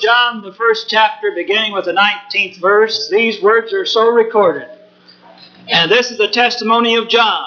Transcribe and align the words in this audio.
John, 0.00 0.42
the 0.42 0.52
first 0.52 0.88
chapter, 0.88 1.32
beginning 1.34 1.72
with 1.72 1.84
the 1.84 1.92
19th 1.92 2.60
verse, 2.60 3.08
these 3.10 3.42
words 3.42 3.72
are 3.72 3.86
so 3.86 4.08
recorded. 4.08 4.68
And 5.68 5.90
this 5.90 6.10
is 6.10 6.18
the 6.18 6.28
testimony 6.28 6.96
of 6.96 7.08
John. 7.08 7.44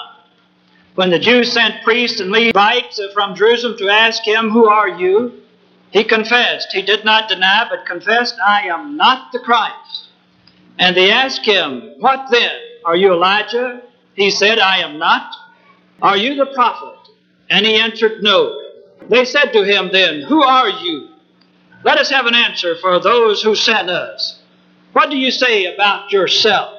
When 0.94 1.10
the 1.10 1.18
Jews 1.18 1.52
sent 1.52 1.82
priests 1.82 2.20
and 2.20 2.30
Levites 2.30 3.00
from 3.14 3.34
Jerusalem 3.34 3.78
to 3.78 3.88
ask 3.88 4.22
him, 4.22 4.50
Who 4.50 4.68
are 4.68 4.88
you? 4.88 5.40
He 5.90 6.04
confessed. 6.04 6.72
He 6.72 6.82
did 6.82 7.04
not 7.04 7.28
deny, 7.28 7.66
but 7.68 7.86
confessed, 7.86 8.36
I 8.46 8.62
am 8.62 8.96
not 8.96 9.32
the 9.32 9.38
Christ. 9.40 10.08
And 10.78 10.96
they 10.96 11.10
asked 11.10 11.44
him, 11.44 11.94
What 11.98 12.30
then? 12.30 12.52
Are 12.84 12.96
you 12.96 13.12
Elijah? 13.12 13.82
He 14.14 14.30
said, 14.30 14.58
I 14.58 14.78
am 14.78 14.98
not. 14.98 15.34
Are 16.02 16.16
you 16.16 16.34
the 16.34 16.46
prophet? 16.54 16.98
And 17.50 17.66
he 17.66 17.76
answered, 17.76 18.22
No. 18.22 18.60
They 19.08 19.24
said 19.24 19.52
to 19.52 19.64
him 19.64 19.90
then, 19.92 20.22
Who 20.22 20.42
are 20.42 20.68
you? 20.68 21.09
Let 21.82 21.98
us 21.98 22.10
have 22.10 22.26
an 22.26 22.34
answer 22.34 22.76
for 22.76 23.00
those 23.00 23.42
who 23.42 23.54
sent 23.54 23.88
us. 23.88 24.40
What 24.92 25.10
do 25.10 25.16
you 25.16 25.30
say 25.30 25.72
about 25.72 26.12
yourself? 26.12 26.76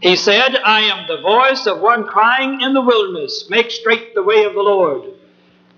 He 0.00 0.16
said, 0.16 0.56
I 0.56 0.80
am 0.82 1.06
the 1.06 1.20
voice 1.22 1.66
of 1.66 1.80
one 1.80 2.04
crying 2.04 2.60
in 2.60 2.74
the 2.74 2.82
wilderness, 2.82 3.46
Make 3.48 3.70
straight 3.70 4.14
the 4.14 4.22
way 4.22 4.44
of 4.44 4.54
the 4.54 4.62
Lord, 4.62 5.02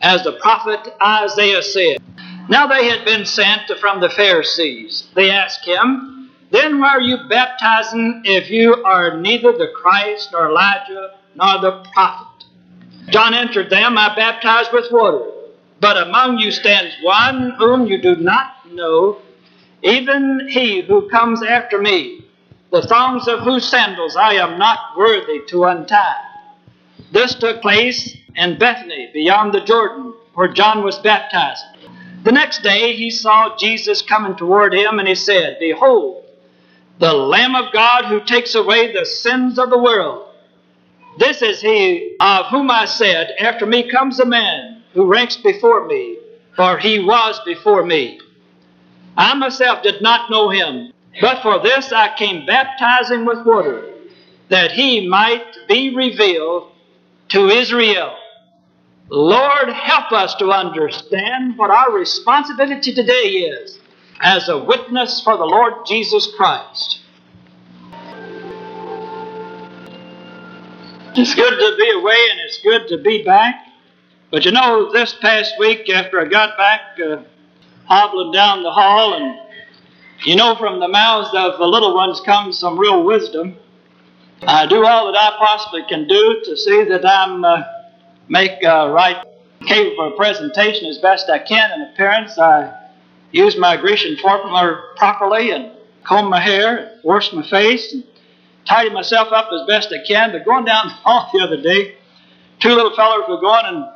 as 0.01 0.25
the 0.25 0.33
prophet 0.33 0.81
Isaiah 1.01 1.63
said. 1.63 1.99
Now 2.49 2.67
they 2.67 2.89
had 2.89 3.05
been 3.05 3.27
sent 3.27 3.71
from 3.79 4.01
the 4.01 4.09
Pharisees. 4.11 5.09
They 5.15 5.31
asked 5.31 5.67
him, 5.67 6.31
Then 6.51 6.81
why 6.81 6.89
are 6.89 7.01
you 7.01 7.19
baptizing 7.29 8.23
if 8.25 8.51
you 8.51 8.83
are 8.85 9.21
neither 9.21 9.53
the 9.53 9.73
Christ, 9.77 10.31
nor 10.33 10.49
Elijah, 10.49 11.19
nor 11.35 11.61
the 11.61 11.85
prophet? 11.93 12.47
John 13.11 13.35
answered 13.35 13.71
them, 13.71 13.99
I 13.99 14.15
baptize 14.15 14.67
with 14.73 14.91
water. 14.91 15.38
But 15.81 15.97
among 15.97 16.39
you 16.39 16.51
stands 16.51 16.95
one 17.03 17.51
whom 17.59 17.87
you 17.87 18.01
do 18.01 18.17
not 18.17 18.73
know, 18.73 19.19
even 19.83 20.49
he 20.51 20.83
who 20.83 21.09
comes 21.09 21.43
after 21.43 21.81
me, 21.81 22.25
the 22.73 22.83
thongs 22.83 23.29
of 23.29 23.41
whose 23.41 23.69
sandals 23.69 24.17
I 24.17 24.35
am 24.35 24.59
not 24.59 24.97
worthy 24.97 25.41
to 25.49 25.65
untie. 25.65 26.25
This 27.13 27.35
took 27.35 27.63
place 27.63 28.17
in 28.37 28.59
Bethany, 28.59 29.11
beyond 29.15 29.55
the 29.55 29.61
Jordan, 29.61 30.15
where 30.35 30.49
John 30.49 30.83
was 30.83 30.99
baptized. 30.99 31.65
The 32.25 32.33
next 32.33 32.63
day 32.63 32.95
he 32.95 33.11
saw 33.11 33.57
Jesus 33.57 34.03
coming 34.03 34.37
toward 34.37 34.75
him, 34.75 34.99
and 34.99 35.07
he 35.07 35.15
said, 35.15 35.59
Behold, 35.61 36.25
the 36.99 37.13
Lamb 37.13 37.55
of 37.55 37.73
God 37.73 38.07
who 38.07 38.21
takes 38.21 38.57
away 38.57 38.93
the 38.93 39.07
sins 39.07 39.59
of 39.59 39.71
the 39.71 39.79
world. 39.79 40.27
This 41.19 41.41
is 41.41 41.61
he 41.61 42.17
of 42.19 42.47
whom 42.47 42.71
I 42.71 42.85
said, 42.85 43.35
After 43.39 43.65
me 43.65 43.89
comes 43.89 44.19
a 44.19 44.27
man 44.27 44.78
who 44.99 45.07
ranks 45.07 45.37
before 45.37 45.87
me, 45.87 46.19
for 46.57 46.77
he 46.77 46.99
was 46.99 47.41
before 47.47 47.85
me. 47.85 48.21
I 49.17 49.33
myself 49.35 49.81
did 49.85 50.03
not 50.03 50.29
know 50.29 50.49
him, 50.49 50.93
but 51.21 51.41
for 51.41 51.61
this 51.61 51.93
I 51.93 52.17
came 52.17 52.45
baptizing 52.45 53.25
with 53.25 53.47
water, 53.47 53.95
that 54.49 54.73
he 54.73 55.07
might 55.07 55.57
be 55.69 55.95
revealed 55.95 56.73
to 57.29 57.47
Israel. 57.47 58.17
Lord, 59.09 59.69
help 59.69 60.11
us 60.11 60.35
to 60.35 60.51
understand 60.51 61.57
what 61.57 61.71
our 61.71 61.93
responsibility 61.93 62.93
today 62.93 63.47
is 63.53 63.79
as 64.21 64.49
a 64.49 64.59
witness 64.59 65.21
for 65.23 65.37
the 65.37 65.45
Lord 65.45 65.75
Jesus 65.87 66.29
Christ. 66.37 67.03
It's 71.15 71.37
good 71.37 71.57
to 71.57 71.77
be 71.77 71.91
away 71.91 72.19
and 72.33 72.41
it's 72.41 72.61
good 72.63 72.89
to 72.89 72.99
be 72.99 73.23
back. 73.23 73.68
But 74.31 74.45
you 74.45 74.53
know, 74.53 74.93
this 74.93 75.15
past 75.15 75.55
week 75.59 75.89
after 75.89 76.21
I 76.21 76.27
got 76.27 76.57
back, 76.59 76.81
uh, 77.03 77.23
hobbling 77.87 78.33
down 78.33 78.63
the 78.63 78.71
hall, 78.71 79.15
and 79.15 79.39
you 80.25 80.37
know, 80.37 80.55
from 80.57 80.81
the 80.81 80.89
mouths 80.89 81.31
of 81.33 81.59
the 81.59 81.67
little 81.67 81.95
ones 81.95 82.21
comes 82.21 82.59
some 82.59 82.79
real 82.79 83.05
wisdom. 83.05 83.57
I 84.43 84.67
do 84.67 84.85
all 84.85 85.11
that 85.11 85.19
I 85.19 85.37
possibly 85.39 85.83
can 85.89 86.07
do 86.07 86.43
to 86.45 86.57
see 86.59 86.85
that 86.85 87.07
I'm 87.07 87.43
uh, 87.43 87.63
make 88.29 88.63
uh, 88.63 88.91
right 88.91 89.25
capable 89.67 90.13
presentation 90.13 90.87
as 90.89 90.99
best 90.99 91.31
I 91.31 91.39
can 91.39 91.73
in 91.73 91.89
appearance. 91.89 92.39
I 92.39 92.73
use 93.33 93.57
my 93.57 93.79
Grecian 93.79 94.19
formula 94.19 94.93
properly 94.97 95.53
and 95.53 95.73
comb 96.05 96.29
my 96.29 96.41
hair, 96.41 96.99
wash 97.03 97.33
my 97.33 97.49
face, 97.49 97.95
and 97.95 98.05
tidy 98.67 98.91
myself 98.91 99.33
up 99.33 99.49
as 99.53 99.67
best 99.67 99.91
I 99.91 100.07
can. 100.07 100.33
But 100.33 100.45
going 100.45 100.67
down 100.67 100.89
the 100.89 100.93
hall 100.93 101.31
the 101.33 101.41
other 101.41 101.61
day, 101.63 101.97
two 102.61 102.75
little 102.75 102.95
fellows 102.95 103.25
were 103.27 103.41
going 103.41 103.65
and 103.65 103.87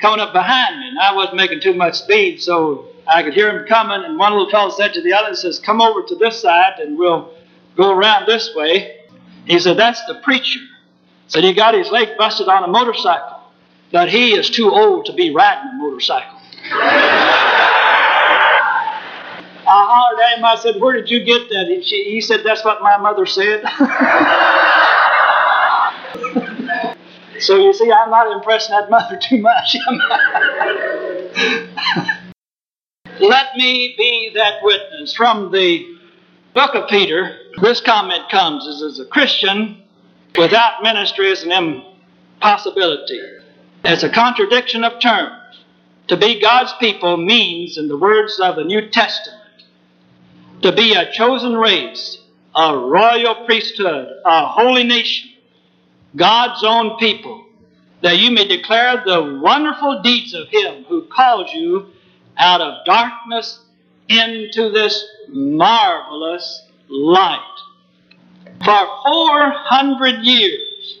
coming 0.00 0.20
up 0.20 0.32
behind 0.32 0.80
me, 0.80 0.88
and 0.88 0.98
I 0.98 1.14
wasn't 1.14 1.36
making 1.36 1.60
too 1.60 1.74
much 1.74 1.94
speed, 1.94 2.40
so 2.42 2.86
I 3.06 3.22
could 3.22 3.34
hear 3.34 3.50
him 3.50 3.66
coming. 3.66 4.04
And 4.04 4.18
one 4.18 4.32
little 4.32 4.50
fellow 4.50 4.70
said 4.70 4.94
to 4.94 5.02
the 5.02 5.12
other, 5.12 5.30
he 5.30 5.36
says, 5.36 5.58
"Come 5.58 5.80
over 5.80 6.02
to 6.02 6.14
this 6.16 6.40
side, 6.40 6.78
and 6.78 6.98
we'll 6.98 7.30
go 7.76 7.90
around 7.90 8.26
this 8.26 8.54
way." 8.54 9.00
He 9.46 9.58
said, 9.58 9.76
"That's 9.76 10.04
the 10.06 10.14
preacher." 10.16 10.60
Said 11.28 11.44
he 11.44 11.52
got 11.52 11.74
his 11.74 11.90
leg 11.90 12.16
busted 12.18 12.48
on 12.48 12.64
a 12.64 12.68
motorcycle, 12.68 13.40
but 13.90 14.08
he 14.08 14.34
is 14.34 14.50
too 14.50 14.70
old 14.70 15.06
to 15.06 15.12
be 15.12 15.30
riding 15.30 15.70
a 15.70 15.74
motorcycle. 15.74 16.38
I 19.66 19.86
hollered 19.88 20.20
at 20.20 20.38
him. 20.38 20.44
I 20.44 20.56
said, 20.56 20.80
"Where 20.80 20.92
did 20.94 21.10
you 21.10 21.24
get 21.24 21.48
that?" 21.48 21.66
He, 21.68 22.20
said, 22.20 22.42
"That's 22.44 22.64
what 22.64 22.82
my 22.82 22.96
mother 22.98 23.26
said." 23.26 23.64
So 27.40 27.56
you 27.56 27.72
see, 27.72 27.90
I'm 27.90 28.10
not 28.10 28.30
impressing 28.32 28.74
that 28.74 28.90
mother 28.90 29.16
too 29.22 29.38
much. 29.38 29.76
Let 33.20 33.56
me 33.56 33.94
be 33.96 34.32
that 34.34 34.62
witness. 34.62 35.14
From 35.14 35.50
the 35.52 35.96
book 36.52 36.74
of 36.74 36.88
Peter, 36.88 37.38
this 37.60 37.80
comment 37.80 38.28
comes 38.30 38.66
as, 38.66 38.98
a 38.98 39.06
Christian, 39.06 39.82
without 40.36 40.82
ministry 40.82 41.30
is 41.30 41.42
an 41.42 41.52
impossibility. 41.52 43.20
It's 43.84 44.02
a 44.02 44.10
contradiction 44.10 44.84
of 44.84 45.00
terms. 45.00 45.40
To 46.08 46.16
be 46.16 46.40
God's 46.40 46.72
people 46.80 47.16
means, 47.16 47.78
in 47.78 47.88
the 47.88 47.96
words 47.96 48.38
of 48.40 48.56
the 48.56 48.64
New 48.64 48.90
Testament, 48.90 49.40
to 50.62 50.72
be 50.72 50.94
a 50.94 51.10
chosen 51.12 51.56
race, 51.56 52.18
a 52.54 52.76
royal 52.76 53.46
priesthood, 53.46 54.08
a 54.24 54.46
holy 54.46 54.84
nation, 54.84 55.30
God's 56.16 56.62
own 56.64 56.96
people, 56.98 57.44
that 58.02 58.18
you 58.18 58.30
may 58.30 58.46
declare 58.46 59.02
the 59.04 59.40
wonderful 59.42 60.02
deeds 60.02 60.34
of 60.34 60.48
Him 60.48 60.84
who 60.84 61.06
calls 61.06 61.52
you 61.52 61.88
out 62.36 62.60
of 62.60 62.84
darkness 62.84 63.60
into 64.08 64.70
this 64.70 65.04
marvelous 65.28 66.66
light. 66.88 67.40
For 68.64 68.86
400 69.04 70.22
years, 70.24 70.98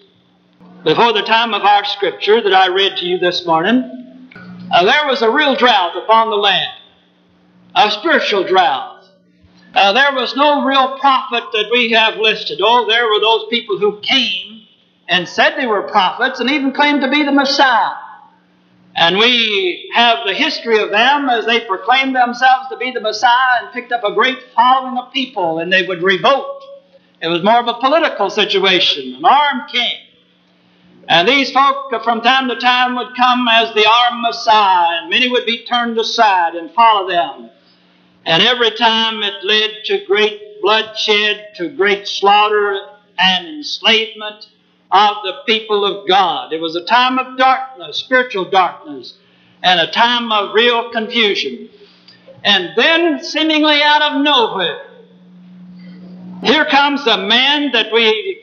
before 0.84 1.12
the 1.12 1.22
time 1.22 1.54
of 1.54 1.62
our 1.62 1.84
scripture 1.84 2.42
that 2.42 2.52
I 2.52 2.68
read 2.68 2.96
to 2.98 3.06
you 3.06 3.18
this 3.18 3.46
morning, 3.46 4.30
uh, 4.70 4.84
there 4.84 5.06
was 5.06 5.22
a 5.22 5.30
real 5.30 5.54
drought 5.54 5.96
upon 5.96 6.30
the 6.30 6.36
land, 6.36 6.78
a 7.74 7.90
spiritual 7.90 8.44
drought. 8.44 9.04
Uh, 9.74 9.92
there 9.92 10.12
was 10.12 10.36
no 10.36 10.64
real 10.64 10.98
prophet 10.98 11.44
that 11.52 11.68
we 11.70 11.90
have 11.92 12.16
listed. 12.16 12.60
Oh, 12.62 12.86
there 12.86 13.08
were 13.08 13.20
those 13.20 13.46
people 13.50 13.78
who 13.78 14.00
came 14.00 14.63
and 15.08 15.28
said 15.28 15.56
they 15.56 15.66
were 15.66 15.82
prophets 15.82 16.40
and 16.40 16.50
even 16.50 16.72
claimed 16.72 17.02
to 17.02 17.10
be 17.10 17.22
the 17.22 17.32
Messiah. 17.32 17.94
And 18.96 19.18
we 19.18 19.90
have 19.94 20.26
the 20.26 20.34
history 20.34 20.78
of 20.78 20.90
them 20.90 21.28
as 21.28 21.46
they 21.46 21.60
proclaimed 21.60 22.14
themselves 22.14 22.68
to 22.70 22.76
be 22.76 22.92
the 22.92 23.00
Messiah 23.00 23.62
and 23.62 23.72
picked 23.72 23.92
up 23.92 24.04
a 24.04 24.14
great 24.14 24.38
following 24.54 24.96
of 24.98 25.12
people 25.12 25.58
and 25.58 25.72
they 25.72 25.86
would 25.86 26.02
revolt. 26.02 26.62
It 27.20 27.28
was 27.28 27.42
more 27.42 27.58
of 27.58 27.66
a 27.66 27.80
political 27.80 28.30
situation. 28.30 29.14
An 29.14 29.24
arm 29.24 29.62
came. 29.72 30.00
And 31.08 31.28
these 31.28 31.50
folk 31.50 31.90
from 32.02 32.22
time 32.22 32.48
to 32.48 32.56
time 32.56 32.94
would 32.94 33.16
come 33.16 33.46
as 33.48 33.74
the 33.74 33.86
armed 33.86 34.22
Messiah, 34.22 35.00
and 35.00 35.10
many 35.10 35.28
would 35.28 35.44
be 35.44 35.64
turned 35.64 35.98
aside 35.98 36.54
and 36.54 36.70
follow 36.72 37.08
them. 37.08 37.50
And 38.24 38.42
every 38.42 38.70
time 38.70 39.22
it 39.22 39.44
led 39.44 39.84
to 39.84 40.04
great 40.06 40.62
bloodshed, 40.62 41.48
to 41.56 41.68
great 41.68 42.08
slaughter 42.08 42.80
and 43.18 43.46
enslavement 43.46 44.46
of 44.94 45.16
the 45.24 45.34
people 45.46 45.84
of 45.84 46.08
God. 46.08 46.54
It 46.54 46.60
was 46.62 46.76
a 46.76 46.84
time 46.84 47.18
of 47.18 47.36
darkness, 47.36 47.98
spiritual 47.98 48.46
darkness, 48.46 49.14
and 49.62 49.80
a 49.80 49.90
time 49.90 50.32
of 50.32 50.54
real 50.54 50.92
confusion. 50.92 51.68
And 52.44 52.70
then, 52.76 53.24
seemingly 53.24 53.82
out 53.82 54.02
of 54.02 54.22
nowhere, 54.22 54.86
Here 56.44 56.66
comes 56.66 57.06
a 57.06 57.18
man 57.18 57.72
that 57.72 57.90
we 57.90 58.38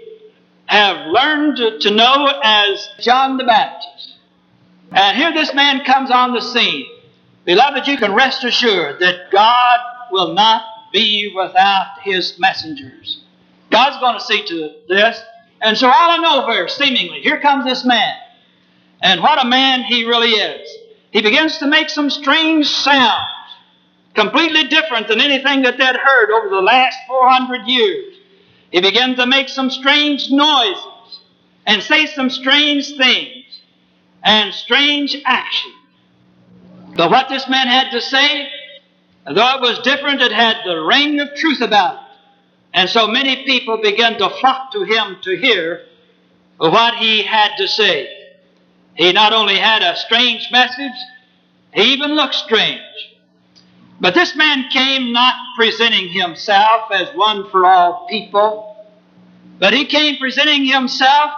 have 0.65 1.07
learned 1.07 1.81
to 1.81 1.91
know 1.91 2.33
as 2.43 2.89
John 2.99 3.37
the 3.37 3.43
Baptist. 3.43 4.15
And 4.91 5.17
here 5.17 5.31
this 5.33 5.53
man 5.53 5.85
comes 5.85 6.09
on 6.09 6.33
the 6.33 6.41
scene. 6.41 6.87
Beloved, 7.45 7.87
you 7.87 7.97
can 7.97 8.15
rest 8.15 8.43
assured 8.43 8.99
that 9.01 9.31
God 9.31 9.79
will 10.11 10.33
not 10.33 10.63
be 10.91 11.31
without 11.35 12.01
his 12.03 12.39
messengers. 12.39 13.21
God's 13.69 13.99
going 13.99 14.17
to 14.17 14.25
see 14.25 14.45
to 14.47 14.75
this. 14.89 15.21
And 15.61 15.77
so 15.77 15.87
out 15.87 16.17
of 16.17 16.23
nowhere, 16.23 16.67
seemingly, 16.67 17.21
here 17.21 17.39
comes 17.39 17.65
this 17.65 17.85
man. 17.85 18.15
And 19.01 19.21
what 19.21 19.43
a 19.43 19.47
man 19.47 19.83
he 19.83 20.05
really 20.05 20.31
is. 20.31 20.69
He 21.11 21.21
begins 21.21 21.57
to 21.59 21.67
make 21.67 21.89
some 21.89 22.09
strange 22.09 22.67
sounds, 22.67 23.29
completely 24.15 24.65
different 24.65 25.07
than 25.07 25.21
anything 25.21 25.61
that 25.63 25.77
they'd 25.77 25.95
heard 25.95 26.31
over 26.31 26.49
the 26.49 26.61
last 26.61 26.97
400 27.07 27.67
years. 27.67 28.15
He 28.71 28.81
begins 28.81 29.17
to 29.17 29.25
make 29.25 29.49
some 29.49 29.69
strange 29.69 30.31
noises 30.31 31.19
and 31.65 31.83
say 31.83 32.05
some 32.07 32.29
strange 32.29 32.95
things 32.95 33.45
and 34.23 34.53
strange 34.53 35.17
actions. 35.25 35.75
But 36.95 37.09
what 37.09 37.29
this 37.29 37.47
man 37.47 37.67
had 37.67 37.91
to 37.91 38.01
say, 38.01 38.49
though 39.25 39.55
it 39.55 39.61
was 39.61 39.79
different, 39.79 40.21
it 40.21 40.31
had 40.31 40.57
the 40.65 40.79
ring 40.81 41.19
of 41.19 41.35
truth 41.35 41.61
about 41.61 41.95
it. 41.95 42.00
And 42.73 42.89
so 42.89 43.07
many 43.07 43.43
people 43.43 43.77
began 43.77 44.17
to 44.17 44.29
flock 44.29 44.71
to 44.71 44.83
him 44.83 45.17
to 45.23 45.35
hear 45.37 45.85
what 46.57 46.95
he 46.95 47.23
had 47.23 47.55
to 47.57 47.67
say. 47.67 48.09
He 48.95 49.11
not 49.11 49.33
only 49.33 49.57
had 49.57 49.81
a 49.81 49.97
strange 49.97 50.47
message, 50.51 50.91
he 51.73 51.93
even 51.93 52.11
looked 52.11 52.35
strange. 52.35 52.81
But 53.99 54.13
this 54.13 54.35
man 54.35 54.69
came 54.69 55.11
not 55.11 55.35
presenting 55.55 56.09
himself 56.09 56.91
as 56.91 57.15
one 57.15 57.49
for 57.49 57.65
all 57.65 58.07
people, 58.09 58.87
but 59.59 59.73
he 59.73 59.85
came 59.85 60.17
presenting 60.17 60.65
himself 60.65 61.31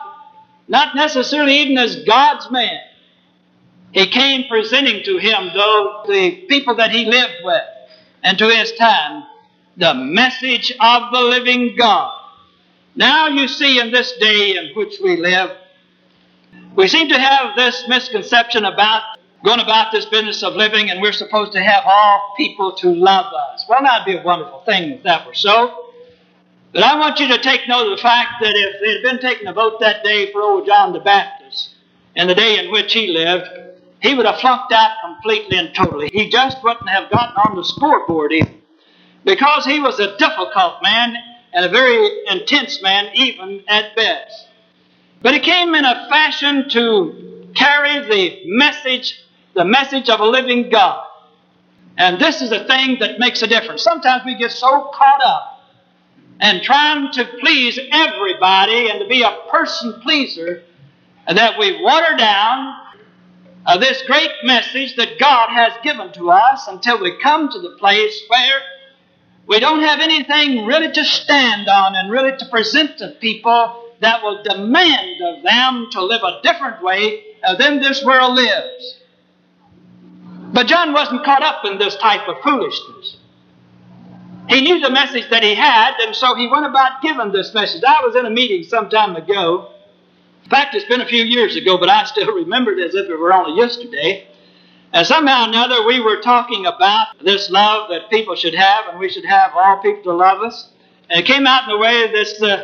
not 0.68 0.96
necessarily 0.96 1.58
even 1.58 1.78
as 1.78 2.04
God's 2.06 2.50
man. 2.50 2.80
He 3.92 4.08
came 4.08 4.48
presenting 4.48 5.04
to 5.04 5.18
him, 5.18 5.52
though, 5.54 6.04
the 6.08 6.32
people 6.48 6.76
that 6.76 6.92
he 6.92 7.06
lived 7.06 7.44
with 7.44 7.64
and 8.24 8.38
to 8.38 8.48
his 8.50 8.72
time, 8.74 9.24
the 9.78 9.94
message 9.94 10.72
of 10.80 11.12
the 11.12 11.22
living 11.22 11.76
God. 11.76 12.20
Now 12.96 13.28
you 13.28 13.48
see 13.48 13.80
in 13.80 13.92
this 13.92 14.12
day 14.20 14.56
in 14.56 14.76
which 14.76 14.96
we 15.04 15.18
live, 15.18 15.52
we 16.76 16.88
seem 16.88 17.10
to 17.10 17.20
have 17.20 17.56
this 17.56 17.88
misconception 17.88 18.66
about 18.66 19.18
going 19.44 19.60
about 19.60 19.92
this 19.92 20.06
business 20.06 20.44
of 20.44 20.56
living 20.56 20.90
and 20.90 21.02
we're 21.02 21.12
supposed 21.12 21.52
to 21.54 21.62
have 21.62 21.84
all 21.86 22.34
people 22.38 22.72
to 22.74 22.90
love 22.90 23.34
us. 23.34 23.66
Well, 23.68 23.82
that'd 23.82 24.06
be 24.06 24.18
a 24.18 24.24
wonderful 24.24 24.62
thing 24.66 24.92
if 24.92 25.04
that 25.04 25.26
were 25.26 25.34
so. 25.34 25.92
But 26.72 26.84
I 26.84 26.98
want 26.98 27.20
you 27.20 27.28
to 27.28 27.38
take 27.40 27.68
note 27.68 27.92
of 27.92 27.98
the 27.98 28.02
fact 28.02 28.42
that 28.42 28.56
if 28.56 28.82
they 28.82 28.94
had 28.94 29.04
been 29.04 29.20
taking 29.20 29.48
a 29.48 29.54
vote 29.54 29.80
that 29.80 30.04
day 30.04 30.32
for 30.32 30.42
old 30.42 30.66
John 30.66 30.94
the 30.94 31.00
Baptist, 31.00 31.76
in 32.16 32.28
the 32.28 32.36
day 32.36 32.64
in 32.64 32.72
which 32.72 32.94
he 32.94 33.08
lived, 33.08 33.48
he 34.02 34.16
would 34.16 34.26
have 34.26 34.40
flunked 34.40 34.72
out 34.72 34.98
completely 35.04 35.58
and 35.58 35.74
totally. 35.76 36.10
He 36.12 36.30
just 36.30 36.64
wouldn't 36.64 36.90
have 36.90 37.12
gotten 37.12 37.36
on 37.38 37.56
the 37.56 37.64
scoreboard 37.64 38.32
even. 38.34 38.63
Because 39.26 39.66
he 39.66 39.80
was 39.80 40.00
a 40.00 40.18
difficult 40.18 40.84
man 40.84 41.16
and 41.54 41.66
a 41.66 41.70
very 41.70 42.28
intense 42.28 42.82
man, 42.82 43.10
even 43.14 43.64
at 43.68 43.96
best. 43.96 44.48
But 45.22 45.34
he 45.34 45.40
came 45.40 45.74
in 45.76 45.86
a 45.86 46.08
fashion 46.10 46.70
to 46.70 47.50
carry 47.56 48.00
the 48.10 48.42
message 48.46 49.20
the 49.54 49.66
message 49.66 50.10
of 50.10 50.20
a 50.20 50.26
living 50.26 50.70
God. 50.70 51.06
And 51.98 52.20
this 52.20 52.42
is 52.42 52.52
a 52.52 52.66
thing 52.66 52.98
that 53.00 53.20
makes 53.20 53.42
a 53.44 53.48
difference. 53.48 53.84
Sometimes 53.84 54.24
we 54.26 54.36
get 54.36 54.52
so 54.52 54.90
caught 54.94 55.22
up 55.24 55.62
in 56.42 56.62
trying 56.64 57.12
to 57.12 57.26
please 57.40 57.80
everybody 57.92 58.90
and 58.90 59.00
to 59.00 59.08
be 59.08 59.22
a 59.22 59.38
person 59.52 60.02
pleaser 60.02 60.64
that 61.28 61.60
we 61.60 61.82
water 61.82 62.18
down 62.18 62.80
uh, 63.66 63.78
this 63.78 64.02
great 64.08 64.32
message 64.44 64.96
that 64.96 65.20
God 65.20 65.50
has 65.50 65.74
given 65.84 66.12
to 66.14 66.32
us 66.32 66.68
until 66.68 67.00
we 67.00 67.18
come 67.22 67.50
to 67.50 67.60
the 67.60 67.78
place 67.80 68.24
where 68.28 68.62
we 69.48 69.60
don't 69.60 69.82
have 69.82 70.00
anything 70.00 70.66
really 70.66 70.92
to 70.92 71.04
stand 71.04 71.68
on 71.68 71.96
and 71.96 72.12
really 72.12 72.38
to 72.38 72.46
present 72.50 72.98
to 73.00 73.10
people 73.20 73.84
that 74.00 74.24
will 74.24 74.44
demand 74.44 75.22
of 75.22 75.44
them 75.44 75.88
to 75.92 76.04
live 76.04 76.22
a 76.24 76.40
different 76.44 76.82
way 76.84 77.24
uh, 77.44 77.56
than 77.56 77.80
this 77.80 78.04
world 78.04 78.36
lives. 78.36 79.00
But 80.54 80.68
John 80.68 80.94
wasn't 80.94 81.26
caught 81.26 81.44
up 81.44 81.66
in 81.66 81.78
this 81.78 81.96
type 81.98 82.28
of 82.28 82.38
foolishness. 82.44 83.18
He 84.50 84.62
knew 84.62 84.80
the 84.80 84.92
message 84.92 85.30
that 85.30 85.42
he 85.42 85.56
had, 85.56 85.96
and 86.02 86.16
so 86.16 86.36
he 86.36 86.48
went 86.48 86.66
about 86.66 87.02
giving 87.02 87.32
this 87.32 87.54
message. 87.54 87.84
I 87.84 88.06
was 88.06 88.16
in 88.16 88.26
a 88.26 88.30
meeting 88.30 88.64
some 88.64 88.90
time 88.90 89.16
ago. 89.16 89.72
In 90.44 90.50
fact, 90.50 90.76
it's 90.76 90.86
been 90.86 91.02
a 91.02 91.08
few 91.08 91.24
years 91.24 91.56
ago, 91.56 91.78
but 91.78 91.90
I 91.90 92.04
still 92.06 92.34
remember 92.36 92.72
it 92.72 92.86
as 92.86 92.94
if 92.94 93.10
it 93.10 93.18
were 93.18 93.34
only 93.34 93.60
yesterday. 93.60 94.28
And 94.94 95.08
somehow 95.08 95.46
or 95.46 95.50
another, 95.50 95.86
we 95.88 96.00
were 96.00 96.22
talking 96.22 96.68
about 96.68 97.08
this 97.24 97.50
love 97.50 97.90
that 97.90 98.12
people 98.12 98.36
should 98.36 98.54
have, 98.54 98.90
and 98.90 99.00
we 99.00 99.10
should 99.10 99.26
have 99.26 99.52
all 99.56 99.82
people 99.82 100.04
to 100.04 100.14
love 100.14 100.44
us. 100.44 100.70
And 101.10 101.20
it 101.20 101.26
came 101.26 101.48
out 101.48 101.64
in 101.64 101.70
the 101.70 101.78
way 101.80 102.04
of 102.04 102.12
this 102.12 102.40
uh, 102.42 102.64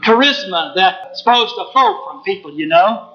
charisma 0.00 0.74
that's 0.74 1.18
supposed 1.18 1.54
to 1.54 1.66
flow 1.72 2.04
from 2.06 2.22
people, 2.22 2.50
you 2.50 2.66
know. 2.66 3.12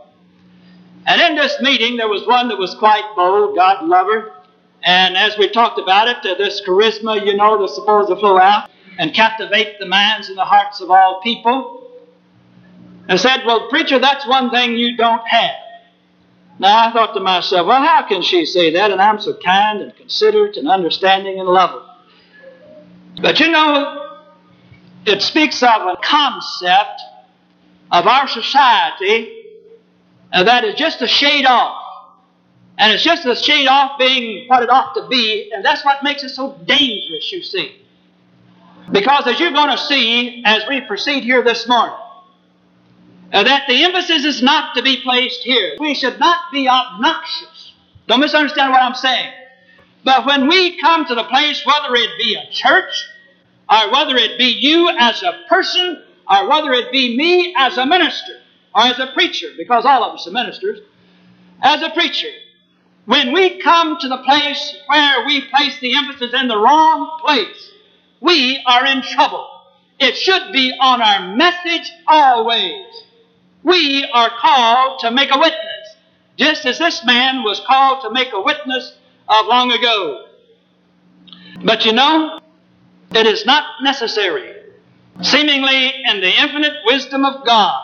And 1.08 1.20
in 1.20 1.36
this 1.36 1.60
meeting, 1.60 1.98
there 1.98 2.08
was 2.08 2.28
one 2.28 2.50
that 2.50 2.60
was 2.60 2.76
quite 2.76 3.04
bold, 3.16 3.56
God 3.56 3.84
lover. 3.84 4.32
And 4.84 5.18
as 5.18 5.38
we 5.40 5.50
talked 5.50 5.80
about 5.80 6.08
it, 6.08 6.18
uh, 6.18 6.36
this 6.36 6.62
charisma, 6.62 7.26
you 7.26 7.36
know, 7.36 7.60
that's 7.60 7.74
supposed 7.74 8.10
to 8.10 8.16
flow 8.16 8.40
out 8.40 8.70
and 9.00 9.12
captivate 9.12 9.80
the 9.80 9.88
minds 9.88 10.30
and 10.30 10.38
the 10.38 10.46
hearts 10.46 10.82
of 10.82 10.92
all 10.92 11.20
people. 11.22 11.90
And 13.08 13.20
said, 13.20 13.44
Well, 13.46 13.70
preacher, 13.70 13.98
that's 13.98 14.28
one 14.28 14.52
thing 14.52 14.76
you 14.76 14.96
don't 14.96 15.28
have. 15.28 15.61
Now 16.60 16.90
I 16.90 16.92
thought 16.92 17.14
to 17.14 17.20
myself, 17.20 17.68
Well, 17.68 17.82
how 17.82 18.08
can 18.08 18.22
she 18.22 18.46
say 18.46 18.74
that? 18.74 18.92
And 18.92 19.02
I'm 19.02 19.20
so 19.20 19.34
kind 19.34 19.82
and 19.82 19.96
considerate 19.96 20.58
and 20.58 20.68
understanding 20.68 21.40
and 21.40 21.48
loving. 21.48 21.88
But 23.22 23.40
you 23.40 23.50
know, 23.50 24.20
it 25.06 25.22
speaks 25.22 25.62
of 25.64 25.70
a 25.70 25.98
concept 26.04 27.02
of 27.92 28.08
our 28.08 28.28
society 28.28 29.42
and 30.32 30.48
that 30.48 30.64
is 30.64 30.76
just 30.76 31.02
a 31.02 31.08
shade 31.08 31.46
off. 31.46 31.78
And 32.78 32.94
it's 32.94 33.04
just 33.04 33.26
a 33.26 33.36
shade 33.36 33.68
off 33.68 34.00
being 34.00 34.48
what 34.48 34.64
it 34.64 34.70
ought 34.70 34.96
to 34.96 35.08
be, 35.08 35.52
and 35.54 35.64
that's 35.64 35.86
what 35.86 36.04
makes 36.04 36.24
it 36.24 36.30
so 36.30 36.58
dangerous, 36.66 37.32
you 37.32 37.44
see. 37.44 37.76
Because 38.92 39.28
as 39.28 39.40
you're 39.40 39.52
going 39.52 39.70
to 39.70 39.78
see 39.78 40.42
as 40.46 40.64
we 40.68 40.82
proceed 40.82 41.24
here 41.24 41.44
this 41.44 41.68
morning, 41.68 41.96
uh, 43.34 43.44
that 43.44 43.64
the 43.68 43.84
emphasis 43.84 44.26
is 44.26 44.42
not 44.42 44.76
to 44.76 44.84
be 44.84 45.02
placed 45.02 45.42
here. 45.44 45.76
We 45.80 45.94
should 45.96 46.20
not 46.20 46.52
be 46.52 46.68
obnoxious. 46.70 47.74
Don't 48.08 48.20
misunderstand 48.22 48.72
what 48.72 48.82
I'm 48.82 48.96
saying. 48.96 49.32
But 50.04 50.26
when 50.26 50.48
we 50.48 50.80
come 50.82 51.06
to 51.06 51.16
the 51.16 51.24
place, 51.26 51.64
whether 51.66 51.96
it 51.96 52.18
be 52.18 52.36
a 52.36 52.52
church, 52.52 53.08
or 53.70 53.92
whether 53.92 54.16
it 54.18 54.38
be 54.38 54.46
you 54.60 54.90
as 55.00 55.22
a 55.24 55.44
person, 55.48 56.04
or 56.30 56.50
whether 56.50 56.72
it 56.74 56.92
be 56.92 57.16
me 57.18 57.54
as 57.58 57.78
a 57.78 57.86
minister, 57.86 58.34
or 58.76 58.82
as 58.84 59.00
a 59.00 59.08
preacher, 59.14 59.50
because 59.58 59.86
all 59.86 60.04
of 60.04 60.16
us 60.16 60.28
are 60.28 60.32
ministers, 60.32 60.80
as 61.62 61.82
a 61.82 61.92
preacher, 61.92 62.30
when 63.06 63.34
we 63.34 63.62
come 63.62 63.98
to 64.00 64.08
the 64.08 64.18
place 64.20 64.76
where 64.88 65.26
we 65.26 65.42
place 65.50 65.80
the 65.80 65.96
emphasis 65.96 66.34
in 66.34 66.48
the 66.48 66.58
wrong 66.58 67.20
place, 67.24 67.72
we 68.22 68.62
are 68.66 68.86
in 68.86 69.02
trouble. 69.02 69.48
It 70.00 70.16
should 70.16 70.52
be 70.54 70.74
on 70.80 71.02
our 71.02 71.36
message 71.36 71.92
always. 72.08 72.86
We 73.64 74.06
are 74.12 74.32
called 74.40 75.00
to 75.00 75.12
make 75.12 75.30
a 75.32 75.38
witness, 75.38 75.96
just 76.38 76.66
as 76.66 76.80
this 76.80 77.06
man 77.06 77.44
was 77.44 77.62
called 77.68 78.02
to 78.04 78.12
make 78.12 78.34
a 78.34 78.42
witness 78.42 78.94
of 79.28 79.46
long 79.48 79.72
ago. 79.72 80.26
But 81.64 81.86
you 81.86 81.94
know, 81.94 82.40
it 83.14 83.28
is 83.28 83.46
not 83.46 83.84
necessary, 83.84 84.56
seemingly 85.22 85.94
in 86.06 86.22
the 86.22 86.42
infinite 86.42 86.74
wisdom 86.86 87.24
of 87.24 87.46
God, 87.46 87.84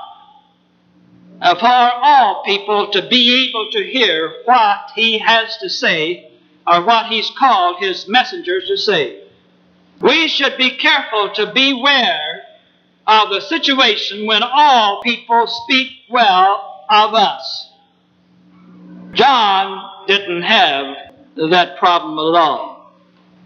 uh, 1.41 1.55
for 1.55 1.67
all 1.67 2.43
people 2.43 2.91
to 2.91 3.07
be 3.07 3.47
able 3.49 3.69
to 3.71 3.83
hear 3.83 4.33
what 4.45 4.91
he 4.95 5.19
has 5.19 5.57
to 5.57 5.69
say 5.69 6.31
or 6.65 6.83
what 6.83 7.07
he's 7.07 7.31
called 7.37 7.77
his 7.79 8.07
messengers 8.07 8.67
to 8.67 8.77
say. 8.77 9.23
We 10.01 10.27
should 10.27 10.57
be 10.57 10.71
careful 10.71 11.29
to 11.35 11.51
beware 11.53 12.43
of 13.07 13.29
the 13.29 13.39
situation 13.39 14.25
when 14.25 14.43
all 14.43 15.01
people 15.01 15.47
speak 15.47 15.91
well 16.09 16.85
of 16.89 17.13
us. 17.13 17.71
John 19.13 20.05
didn't 20.07 20.43
have 20.43 21.13
that 21.35 21.77
problem 21.77 22.13
at 22.13 22.39
all. 22.39 22.93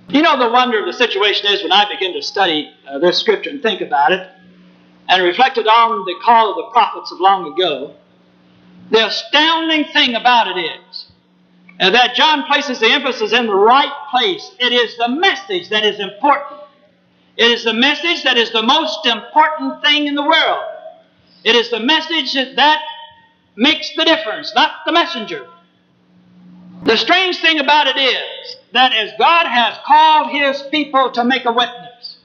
You 0.09 0.21
know, 0.21 0.37
the 0.37 0.51
wonder 0.51 0.79
of 0.79 0.85
the 0.85 0.93
situation 0.93 1.45
is 1.51 1.61
when 1.63 1.71
I 1.71 1.89
begin 1.89 2.13
to 2.13 2.21
study 2.21 2.71
uh, 2.87 2.99
this 2.99 3.19
scripture 3.19 3.51
and 3.51 3.61
think 3.61 3.81
about 3.81 4.11
it, 4.11 4.27
and 5.07 5.23
reflected 5.23 5.67
on 5.67 6.05
the 6.05 6.15
call 6.23 6.51
of 6.51 6.55
the 6.57 6.71
prophets 6.71 7.11
of 7.11 7.19
long 7.19 7.53
ago, 7.53 7.95
the 8.89 9.07
astounding 9.07 9.85
thing 9.85 10.15
about 10.15 10.47
it 10.47 10.59
is 10.59 11.11
that 11.79 12.15
John 12.15 12.45
places 12.45 12.79
the 12.79 12.91
emphasis 12.91 13.31
in 13.31 13.47
the 13.47 13.55
right 13.55 13.91
place. 14.09 14.51
It 14.59 14.73
is 14.73 14.97
the 14.97 15.09
message 15.09 15.69
that 15.69 15.83
is 15.83 15.99
important. 15.99 16.60
It 17.37 17.51
is 17.51 17.63
the 17.63 17.73
message 17.73 18.23
that 18.23 18.37
is 18.37 18.51
the 18.51 18.61
most 18.61 19.05
important 19.05 19.81
thing 19.81 20.07
in 20.07 20.15
the 20.15 20.23
world. 20.23 20.63
It 21.43 21.55
is 21.55 21.69
the 21.69 21.79
message 21.79 22.33
that 22.33 22.81
makes 23.55 23.95
the 23.95 24.05
difference, 24.05 24.53
not 24.55 24.71
the 24.85 24.91
messenger. 24.91 25.47
The 26.83 26.97
strange 26.97 27.39
thing 27.39 27.59
about 27.59 27.87
it 27.87 27.97
is 27.97 28.55
that 28.73 28.93
as 28.93 29.11
God 29.17 29.45
has 29.47 29.77
called 29.85 30.31
His 30.31 30.61
people 30.63 31.11
to 31.11 31.23
make 31.23 31.45
a 31.45 31.51
witness, 31.51 32.17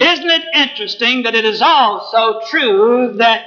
isn't 0.00 0.30
it 0.30 0.42
interesting 0.54 1.22
that 1.22 1.34
it 1.34 1.44
is 1.44 1.62
also 1.62 2.40
true 2.48 3.14
that 3.18 3.46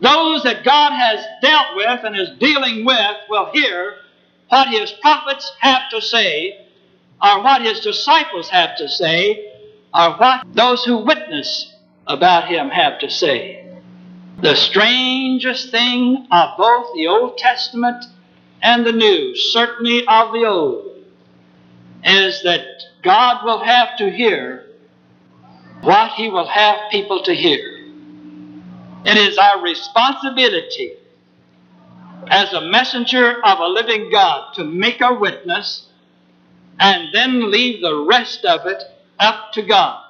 those 0.00 0.42
that 0.42 0.64
God 0.64 0.92
has 0.92 1.24
dealt 1.40 1.76
with 1.76 2.04
and 2.04 2.16
is 2.16 2.30
dealing 2.38 2.84
with 2.84 3.16
will 3.28 3.50
hear 3.52 3.96
what 4.48 4.68
His 4.68 4.90
prophets 4.90 5.50
have 5.60 5.88
to 5.90 6.00
say, 6.00 6.63
or 7.24 7.42
what 7.42 7.62
His 7.62 7.80
disciples 7.80 8.50
have 8.50 8.76
to 8.76 8.88
say, 8.88 9.50
or 9.94 10.10
what 10.18 10.46
those 10.52 10.84
who 10.84 10.98
witness 10.98 11.74
about 12.06 12.48
Him 12.48 12.68
have 12.68 12.98
to 12.98 13.10
say. 13.10 13.66
The 14.42 14.54
strangest 14.54 15.70
thing 15.70 16.26
of 16.30 16.58
both 16.58 16.94
the 16.94 17.06
Old 17.06 17.38
Testament 17.38 18.04
and 18.60 18.84
the 18.84 18.92
New, 18.92 19.34
certainly 19.34 20.00
of 20.06 20.32
the 20.32 20.44
Old, 20.44 20.98
is 22.04 22.42
that 22.42 22.66
God 23.02 23.44
will 23.44 23.64
have 23.64 23.96
to 23.98 24.10
hear 24.10 24.66
what 25.80 26.12
He 26.12 26.28
will 26.28 26.46
have 26.46 26.90
people 26.90 27.22
to 27.22 27.34
hear. 27.34 27.86
It 29.06 29.16
is 29.16 29.38
our 29.38 29.62
responsibility 29.62 30.92
as 32.26 32.52
a 32.52 32.62
messenger 32.62 33.44
of 33.44 33.58
a 33.60 33.66
living 33.66 34.10
God 34.10 34.54
to 34.54 34.64
make 34.64 35.00
a 35.00 35.14
witness 35.14 35.83
and 36.78 37.08
then 37.12 37.50
leave 37.50 37.80
the 37.80 38.04
rest 38.08 38.44
of 38.44 38.66
it 38.66 38.82
up 39.18 39.52
to 39.52 39.62
God. 39.62 40.00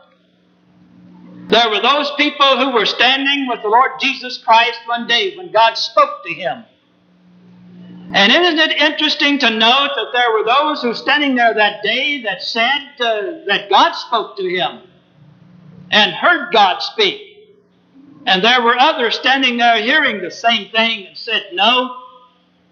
There 1.48 1.68
were 1.68 1.80
those 1.80 2.10
people 2.16 2.56
who 2.56 2.72
were 2.72 2.86
standing 2.86 3.46
with 3.48 3.62
the 3.62 3.68
Lord 3.68 3.92
Jesus 4.00 4.38
Christ 4.38 4.78
one 4.86 5.06
day 5.06 5.36
when 5.36 5.52
God 5.52 5.74
spoke 5.74 6.24
to 6.24 6.32
him. 6.32 6.64
And 8.14 8.32
isn't 8.32 8.58
it 8.58 8.78
interesting 8.78 9.38
to 9.40 9.50
note 9.50 9.90
that 9.96 10.12
there 10.12 10.32
were 10.32 10.44
those 10.44 10.80
who 10.80 10.88
were 10.88 10.94
standing 10.94 11.34
there 11.34 11.52
that 11.52 11.82
day 11.82 12.22
that 12.22 12.42
said 12.42 12.92
uh, 13.00 13.44
that 13.46 13.68
God 13.68 13.92
spoke 13.92 14.36
to 14.36 14.48
him 14.48 14.82
and 15.90 16.12
heard 16.12 16.52
God 16.52 16.78
speak. 16.80 17.20
And 18.26 18.42
there 18.42 18.62
were 18.62 18.76
others 18.78 19.18
standing 19.18 19.58
there 19.58 19.82
hearing 19.82 20.22
the 20.22 20.30
same 20.30 20.70
thing 20.70 21.08
and 21.08 21.16
said, 21.16 21.42
No, 21.52 22.02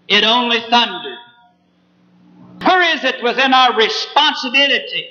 it 0.09 0.25
only 0.25 0.61
thundered. 0.61 1.19
Where 2.65 2.97
is 2.97 3.05
it 3.05 3.23
within 3.23 3.55
our 3.55 3.75
responsibility? 3.77 5.09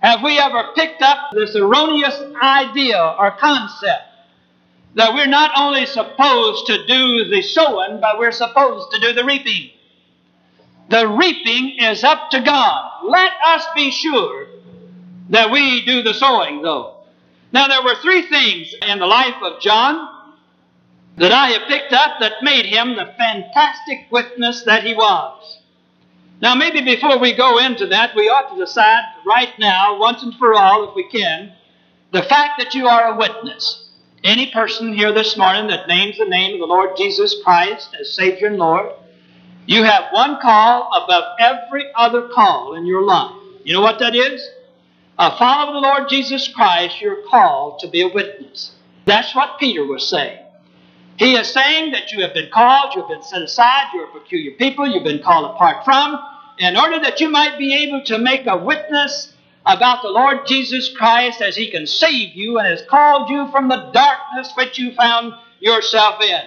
Have 0.00 0.22
we 0.22 0.38
ever 0.38 0.70
picked 0.74 1.02
up 1.02 1.30
this 1.32 1.56
erroneous 1.56 2.20
idea 2.42 3.16
or 3.18 3.32
concept 3.32 4.04
that 4.94 5.14
we're 5.14 5.26
not 5.26 5.52
only 5.56 5.86
supposed 5.86 6.66
to 6.66 6.86
do 6.86 7.24
the 7.30 7.42
sowing, 7.42 8.00
but 8.00 8.18
we're 8.18 8.32
supposed 8.32 8.92
to 8.92 9.00
do 9.00 9.12
the 9.14 9.24
reaping? 9.24 9.70
The 10.90 11.08
reaping 11.08 11.76
is 11.80 12.04
up 12.04 12.30
to 12.30 12.40
God. 12.40 13.04
Let 13.04 13.32
us 13.46 13.66
be 13.74 13.90
sure 13.90 14.46
that 15.30 15.50
we 15.50 15.84
do 15.86 16.02
the 16.02 16.14
sowing, 16.14 16.62
though. 16.62 16.96
Now, 17.52 17.68
there 17.68 17.82
were 17.82 17.96
three 17.96 18.22
things 18.22 18.74
in 18.82 18.98
the 18.98 19.06
life 19.06 19.36
of 19.42 19.60
John 19.60 20.08
that 21.18 21.32
I 21.32 21.48
have 21.50 21.68
picked 21.68 21.92
up 21.92 22.20
that 22.20 22.42
made 22.42 22.66
him 22.66 22.96
the 22.96 23.14
fantastic 23.18 24.06
witness 24.10 24.64
that 24.64 24.84
he 24.84 24.94
was. 24.94 25.60
Now, 26.42 26.56
maybe 26.56 26.82
before 26.82 27.18
we 27.18 27.36
go 27.36 27.58
into 27.58 27.86
that, 27.86 28.16
we 28.16 28.28
ought 28.28 28.52
to 28.52 28.58
decide 28.58 29.04
right 29.24 29.56
now, 29.60 29.96
once 29.96 30.24
and 30.24 30.34
for 30.34 30.54
all, 30.54 30.88
if 30.88 30.96
we 30.96 31.08
can, 31.08 31.52
the 32.10 32.24
fact 32.24 32.58
that 32.58 32.74
you 32.74 32.88
are 32.88 33.14
a 33.14 33.16
witness. 33.16 33.88
Any 34.24 34.50
person 34.50 34.92
here 34.92 35.12
this 35.12 35.36
morning 35.36 35.68
that 35.68 35.86
names 35.86 36.18
the 36.18 36.24
name 36.24 36.54
of 36.54 36.60
the 36.60 36.66
Lord 36.66 36.96
Jesus 36.96 37.36
Christ 37.44 37.96
as 37.98 38.12
Savior 38.12 38.48
and 38.48 38.56
Lord, 38.56 38.90
you 39.66 39.84
have 39.84 40.06
one 40.10 40.40
call 40.42 40.90
above 41.04 41.36
every 41.38 41.86
other 41.94 42.28
call 42.34 42.74
in 42.74 42.86
your 42.86 43.04
life. 43.04 43.36
You 43.62 43.74
know 43.74 43.80
what 43.80 44.00
that 44.00 44.16
is? 44.16 44.44
A 45.20 45.36
follower 45.38 45.68
of 45.68 45.74
the 45.74 45.88
Lord 45.88 46.08
Jesus 46.08 46.48
Christ, 46.48 47.00
you're 47.00 47.22
called 47.28 47.78
to 47.80 47.88
be 47.88 48.00
a 48.02 48.08
witness. 48.08 48.72
That's 49.04 49.32
what 49.32 49.60
Peter 49.60 49.86
was 49.86 50.08
saying. 50.08 50.40
He 51.18 51.34
is 51.36 51.52
saying 51.52 51.92
that 51.92 52.10
you 52.10 52.22
have 52.22 52.34
been 52.34 52.50
called, 52.50 52.94
you 52.96 53.02
have 53.02 53.10
been 53.10 53.22
set 53.22 53.42
aside, 53.42 53.90
you're 53.94 54.08
a 54.08 54.12
peculiar 54.12 54.52
people, 54.52 54.88
you've 54.88 55.04
been 55.04 55.22
called 55.22 55.54
apart 55.54 55.84
from, 55.84 56.18
in 56.62 56.76
order 56.76 57.00
that 57.00 57.20
you 57.20 57.28
might 57.28 57.58
be 57.58 57.74
able 57.74 58.04
to 58.04 58.18
make 58.18 58.46
a 58.46 58.56
witness 58.56 59.32
about 59.66 60.02
the 60.02 60.08
Lord 60.08 60.46
Jesus 60.46 60.94
Christ 60.96 61.40
as 61.40 61.56
He 61.56 61.70
can 61.70 61.86
save 61.86 62.34
you 62.34 62.58
and 62.58 62.66
has 62.66 62.82
called 62.82 63.30
you 63.30 63.48
from 63.50 63.68
the 63.68 63.90
darkness 63.92 64.52
which 64.56 64.78
you 64.78 64.94
found 64.94 65.34
yourself 65.60 66.20
in. 66.22 66.40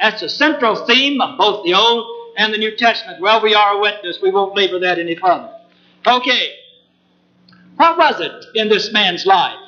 That's 0.00 0.20
the 0.20 0.28
central 0.28 0.86
theme 0.86 1.20
of 1.20 1.38
both 1.38 1.64
the 1.64 1.74
Old 1.74 2.34
and 2.36 2.52
the 2.52 2.58
New 2.58 2.76
Testament. 2.76 3.20
Well, 3.20 3.42
we 3.42 3.54
are 3.54 3.74
a 3.76 3.80
witness. 3.80 4.18
We 4.22 4.30
won't 4.30 4.56
labor 4.56 4.78
that 4.80 4.98
any 4.98 5.14
further. 5.14 5.52
Okay. 6.06 6.54
What 7.76 7.96
was 7.96 8.20
it 8.20 8.44
in 8.54 8.68
this 8.68 8.92
man's 8.92 9.26
life 9.26 9.58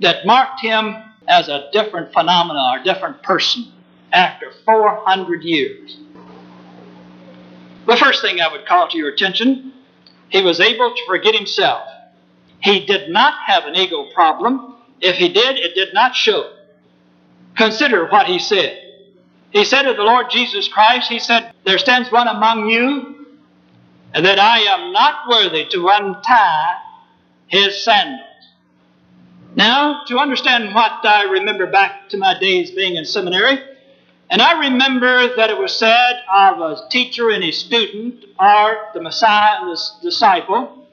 that 0.00 0.26
marked 0.26 0.60
him 0.60 0.96
as 1.28 1.48
a 1.48 1.68
different 1.72 2.12
phenomenon 2.12 2.78
or 2.78 2.84
different 2.84 3.22
person 3.22 3.72
after 4.12 4.50
400 4.64 5.42
years? 5.42 5.98
The 7.86 7.96
first 7.96 8.22
thing 8.22 8.40
I 8.40 8.50
would 8.50 8.66
call 8.66 8.88
to 8.88 8.98
your 8.98 9.10
attention, 9.10 9.72
he 10.30 10.42
was 10.42 10.60
able 10.60 10.94
to 10.94 11.06
forget 11.06 11.34
himself. 11.34 11.86
He 12.60 12.84
did 12.86 13.10
not 13.10 13.34
have 13.46 13.66
an 13.66 13.74
ego 13.74 14.10
problem. 14.12 14.76
If 15.00 15.16
he 15.16 15.28
did, 15.28 15.58
it 15.58 15.74
did 15.74 15.92
not 15.92 16.14
show. 16.14 16.50
Consider 17.56 18.06
what 18.06 18.26
he 18.26 18.38
said. 18.38 18.80
He 19.50 19.64
said 19.64 19.82
to 19.82 19.94
the 19.94 20.02
Lord 20.02 20.30
Jesus 20.30 20.66
Christ, 20.66 21.08
He 21.08 21.18
said, 21.18 21.52
There 21.64 21.78
stands 21.78 22.10
one 22.10 22.26
among 22.26 22.68
you 22.68 23.14
and 24.14 24.24
that 24.24 24.38
I 24.38 24.60
am 24.60 24.92
not 24.92 25.28
worthy 25.28 25.66
to 25.66 25.88
untie 25.88 26.80
his 27.48 27.84
sandals. 27.84 28.20
Now, 29.56 30.02
to 30.06 30.18
understand 30.18 30.74
what 30.74 31.04
I 31.04 31.24
remember 31.24 31.66
back 31.66 32.08
to 32.10 32.16
my 32.16 32.38
days 32.38 32.70
being 32.70 32.96
in 32.96 33.04
seminary, 33.04 33.60
and 34.34 34.42
I 34.42 34.66
remember 34.66 35.36
that 35.36 35.50
it 35.50 35.56
was 35.56 35.78
said 35.78 36.14
of 36.28 36.58
a 36.58 36.88
teacher 36.90 37.30
and 37.30 37.44
his 37.44 37.56
student, 37.56 38.24
or 38.36 38.88
the 38.92 39.00
Messiah 39.00 39.60
and 39.60 39.78
disciple, 40.02 40.88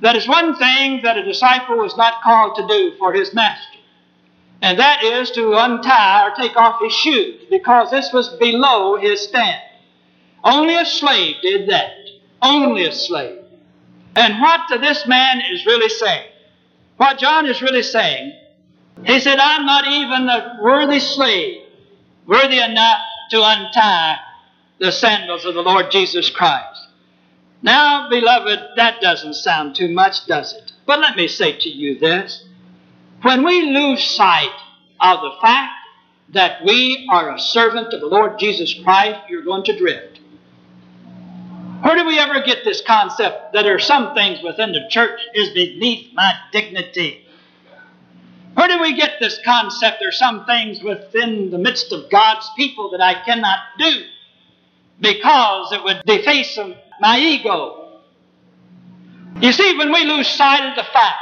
that 0.00 0.16
is 0.16 0.26
one 0.26 0.56
thing 0.56 1.00
that 1.04 1.16
a 1.16 1.22
disciple 1.22 1.76
was 1.76 1.96
not 1.96 2.20
called 2.20 2.56
to 2.56 2.66
do 2.66 2.96
for 2.98 3.12
his 3.12 3.32
master, 3.32 3.78
and 4.60 4.76
that 4.80 5.04
is 5.04 5.30
to 5.30 5.52
untie 5.52 6.26
or 6.26 6.34
take 6.34 6.56
off 6.56 6.80
his 6.82 6.92
shoes, 6.92 7.44
because 7.48 7.92
this 7.92 8.12
was 8.12 8.30
below 8.40 8.96
his 8.96 9.22
stand. 9.22 9.62
Only 10.42 10.74
a 10.74 10.84
slave 10.84 11.36
did 11.42 11.68
that. 11.68 11.92
Only 12.42 12.86
a 12.86 12.92
slave. 12.92 13.38
And 14.16 14.40
what 14.40 14.62
this 14.80 15.06
man 15.06 15.42
is 15.48 15.64
really 15.64 15.90
saying, 15.90 16.26
what 16.96 17.18
John 17.18 17.46
is 17.46 17.62
really 17.62 17.84
saying, 17.84 18.32
he 19.04 19.20
said, 19.20 19.38
I'm 19.38 19.64
not 19.64 19.86
even 19.86 20.28
a 20.28 20.58
worthy 20.60 20.98
slave, 20.98 21.60
worthy 22.26 22.60
enough 22.60 23.00
to 23.30 23.38
untie 23.42 24.18
the 24.78 24.92
sandals 24.92 25.44
of 25.44 25.54
the 25.54 25.62
Lord 25.62 25.90
Jesus 25.90 26.30
Christ. 26.30 26.88
Now, 27.62 28.08
beloved, 28.10 28.60
that 28.76 29.00
doesn't 29.00 29.34
sound 29.34 29.74
too 29.74 29.88
much, 29.88 30.26
does 30.26 30.52
it? 30.52 30.72
But 30.86 31.00
let 31.00 31.16
me 31.16 31.28
say 31.28 31.52
to 31.52 31.68
you 31.68 31.98
this. 31.98 32.44
When 33.22 33.42
we 33.42 33.62
lose 33.62 34.04
sight 34.04 34.52
of 35.00 35.20
the 35.22 35.32
fact 35.40 35.72
that 36.30 36.64
we 36.64 37.08
are 37.10 37.34
a 37.34 37.38
servant 37.38 37.94
of 37.94 38.00
the 38.00 38.06
Lord 38.06 38.38
Jesus 38.38 38.74
Christ, 38.84 39.20
you're 39.30 39.42
going 39.42 39.64
to 39.64 39.78
drift. 39.78 40.20
Where 41.82 41.96
do 41.96 42.06
we 42.06 42.18
ever 42.18 42.42
get 42.42 42.64
this 42.64 42.82
concept 42.86 43.52
that 43.52 43.62
there 43.62 43.74
are 43.74 43.78
some 43.78 44.14
things 44.14 44.40
within 44.42 44.72
the 44.72 44.86
church 44.88 45.20
is 45.34 45.50
beneath 45.50 46.12
my 46.14 46.34
dignity? 46.52 47.23
Where 48.54 48.68
do 48.68 48.80
we 48.80 48.96
get 48.96 49.18
this 49.20 49.38
concept 49.44 49.98
there 50.00 50.08
are 50.08 50.12
some 50.12 50.46
things 50.46 50.82
within 50.82 51.50
the 51.50 51.58
midst 51.58 51.92
of 51.92 52.10
God's 52.10 52.48
people 52.56 52.90
that 52.90 53.00
I 53.00 53.14
cannot 53.24 53.58
do 53.78 54.04
because 55.00 55.72
it 55.72 55.82
would 55.82 56.02
deface 56.06 56.58
my 57.00 57.18
ego? 57.18 58.00
You 59.40 59.52
see, 59.52 59.76
when 59.76 59.92
we 59.92 60.04
lose 60.04 60.28
sight 60.28 60.70
of 60.70 60.76
the 60.76 60.90
fact 60.92 61.18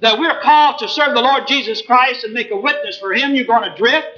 that 0.00 0.18
we're 0.18 0.40
called 0.40 0.78
to 0.80 0.88
serve 0.88 1.14
the 1.14 1.20
Lord 1.20 1.46
Jesus 1.46 1.82
Christ 1.82 2.24
and 2.24 2.34
make 2.34 2.50
a 2.50 2.56
witness 2.56 2.98
for 2.98 3.12
Him, 3.12 3.34
you're 3.34 3.44
going 3.44 3.70
to 3.70 3.76
drift 3.76 4.08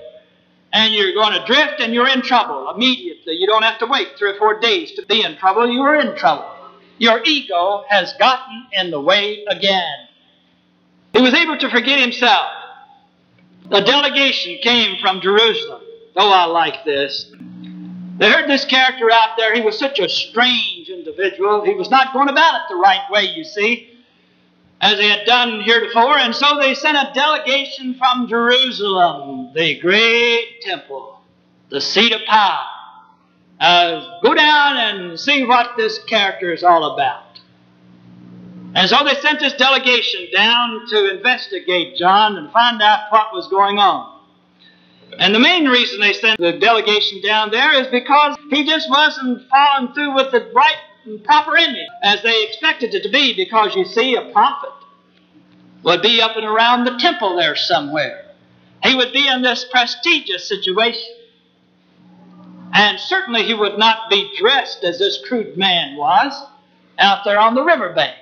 and 0.72 0.94
you're 0.94 1.12
going 1.12 1.38
to 1.38 1.44
drift 1.44 1.80
and 1.80 1.92
you're 1.92 2.08
in 2.08 2.22
trouble 2.22 2.70
immediately. 2.74 3.34
You 3.34 3.46
don't 3.46 3.62
have 3.62 3.78
to 3.80 3.86
wait 3.86 4.08
three 4.18 4.30
or 4.30 4.38
four 4.38 4.60
days 4.60 4.92
to 4.92 5.04
be 5.06 5.22
in 5.22 5.36
trouble. 5.36 5.68
You 5.68 5.82
are 5.82 5.96
in 5.96 6.16
trouble. 6.16 6.48
Your 6.98 7.22
ego 7.24 7.84
has 7.88 8.12
gotten 8.14 8.66
in 8.72 8.90
the 8.90 9.00
way 9.00 9.44
again. 9.48 10.08
He 11.12 11.20
was 11.20 11.34
able 11.34 11.58
to 11.58 11.70
forget 11.70 12.00
himself. 12.00 12.46
A 13.70 13.82
delegation 13.82 14.58
came 14.62 14.98
from 15.00 15.20
Jerusalem. 15.20 15.82
Oh, 16.16 16.30
I 16.32 16.44
like 16.46 16.84
this. 16.84 17.32
They 18.18 18.30
heard 18.30 18.48
this 18.50 18.64
character 18.64 19.10
out 19.10 19.36
there. 19.36 19.54
He 19.54 19.60
was 19.60 19.78
such 19.78 19.98
a 19.98 20.08
strange 20.08 20.88
individual. 20.88 21.64
He 21.64 21.74
was 21.74 21.88
not 21.90 22.12
going 22.12 22.28
about 22.28 22.54
it 22.54 22.60
the 22.68 22.76
right 22.76 23.02
way, 23.10 23.24
you 23.24 23.44
see. 23.44 23.88
as 24.80 24.96
they 24.96 25.08
had 25.08 25.26
done 25.26 25.60
heretofore, 25.60 26.16
and 26.16 26.34
so 26.34 26.58
they 26.58 26.74
sent 26.74 26.96
a 26.96 27.12
delegation 27.14 27.94
from 27.94 28.28
Jerusalem, 28.28 29.52
the 29.54 29.78
great 29.78 30.62
temple, 30.62 31.20
the 31.68 31.80
seat 31.80 32.12
of 32.12 32.22
power. 32.26 32.64
Uh, 33.60 34.20
go 34.22 34.32
down 34.32 34.78
and 34.78 35.20
see 35.20 35.44
what 35.44 35.76
this 35.76 35.98
character 36.04 36.52
is 36.52 36.64
all 36.64 36.94
about. 36.94 37.29
And 38.74 38.88
so 38.88 39.04
they 39.04 39.14
sent 39.20 39.40
this 39.40 39.54
delegation 39.54 40.28
down 40.32 40.86
to 40.88 41.16
investigate 41.16 41.96
John 41.96 42.36
and 42.36 42.52
find 42.52 42.80
out 42.80 43.10
what 43.10 43.32
was 43.32 43.48
going 43.48 43.78
on. 43.78 44.20
And 45.18 45.34
the 45.34 45.40
main 45.40 45.66
reason 45.66 46.00
they 46.00 46.12
sent 46.12 46.38
the 46.38 46.52
delegation 46.52 47.20
down 47.20 47.50
there 47.50 47.72
is 47.80 47.88
because 47.88 48.36
he 48.50 48.64
just 48.64 48.88
wasn't 48.88 49.48
following 49.48 49.92
through 49.92 50.14
with 50.14 50.30
the 50.30 50.50
right 50.54 50.76
and 51.04 51.22
proper 51.24 51.56
image 51.56 51.88
as 52.02 52.22
they 52.22 52.44
expected 52.44 52.94
it 52.94 53.02
to 53.02 53.08
be, 53.08 53.34
because 53.34 53.74
you 53.74 53.84
see, 53.84 54.14
a 54.14 54.30
prophet 54.30 54.70
would 55.82 56.02
be 56.02 56.20
up 56.20 56.36
and 56.36 56.46
around 56.46 56.84
the 56.84 56.96
temple 56.98 57.36
there 57.36 57.56
somewhere. 57.56 58.24
He 58.84 58.94
would 58.94 59.12
be 59.12 59.26
in 59.26 59.42
this 59.42 59.64
prestigious 59.70 60.48
situation. 60.48 61.16
And 62.72 63.00
certainly 63.00 63.42
he 63.42 63.54
would 63.54 63.78
not 63.78 64.08
be 64.08 64.30
dressed 64.38 64.84
as 64.84 64.98
this 64.98 65.18
crude 65.26 65.56
man 65.56 65.96
was 65.96 66.32
out 66.98 67.24
there 67.24 67.38
on 67.38 67.54
the 67.54 67.64
riverbank. 67.64 68.14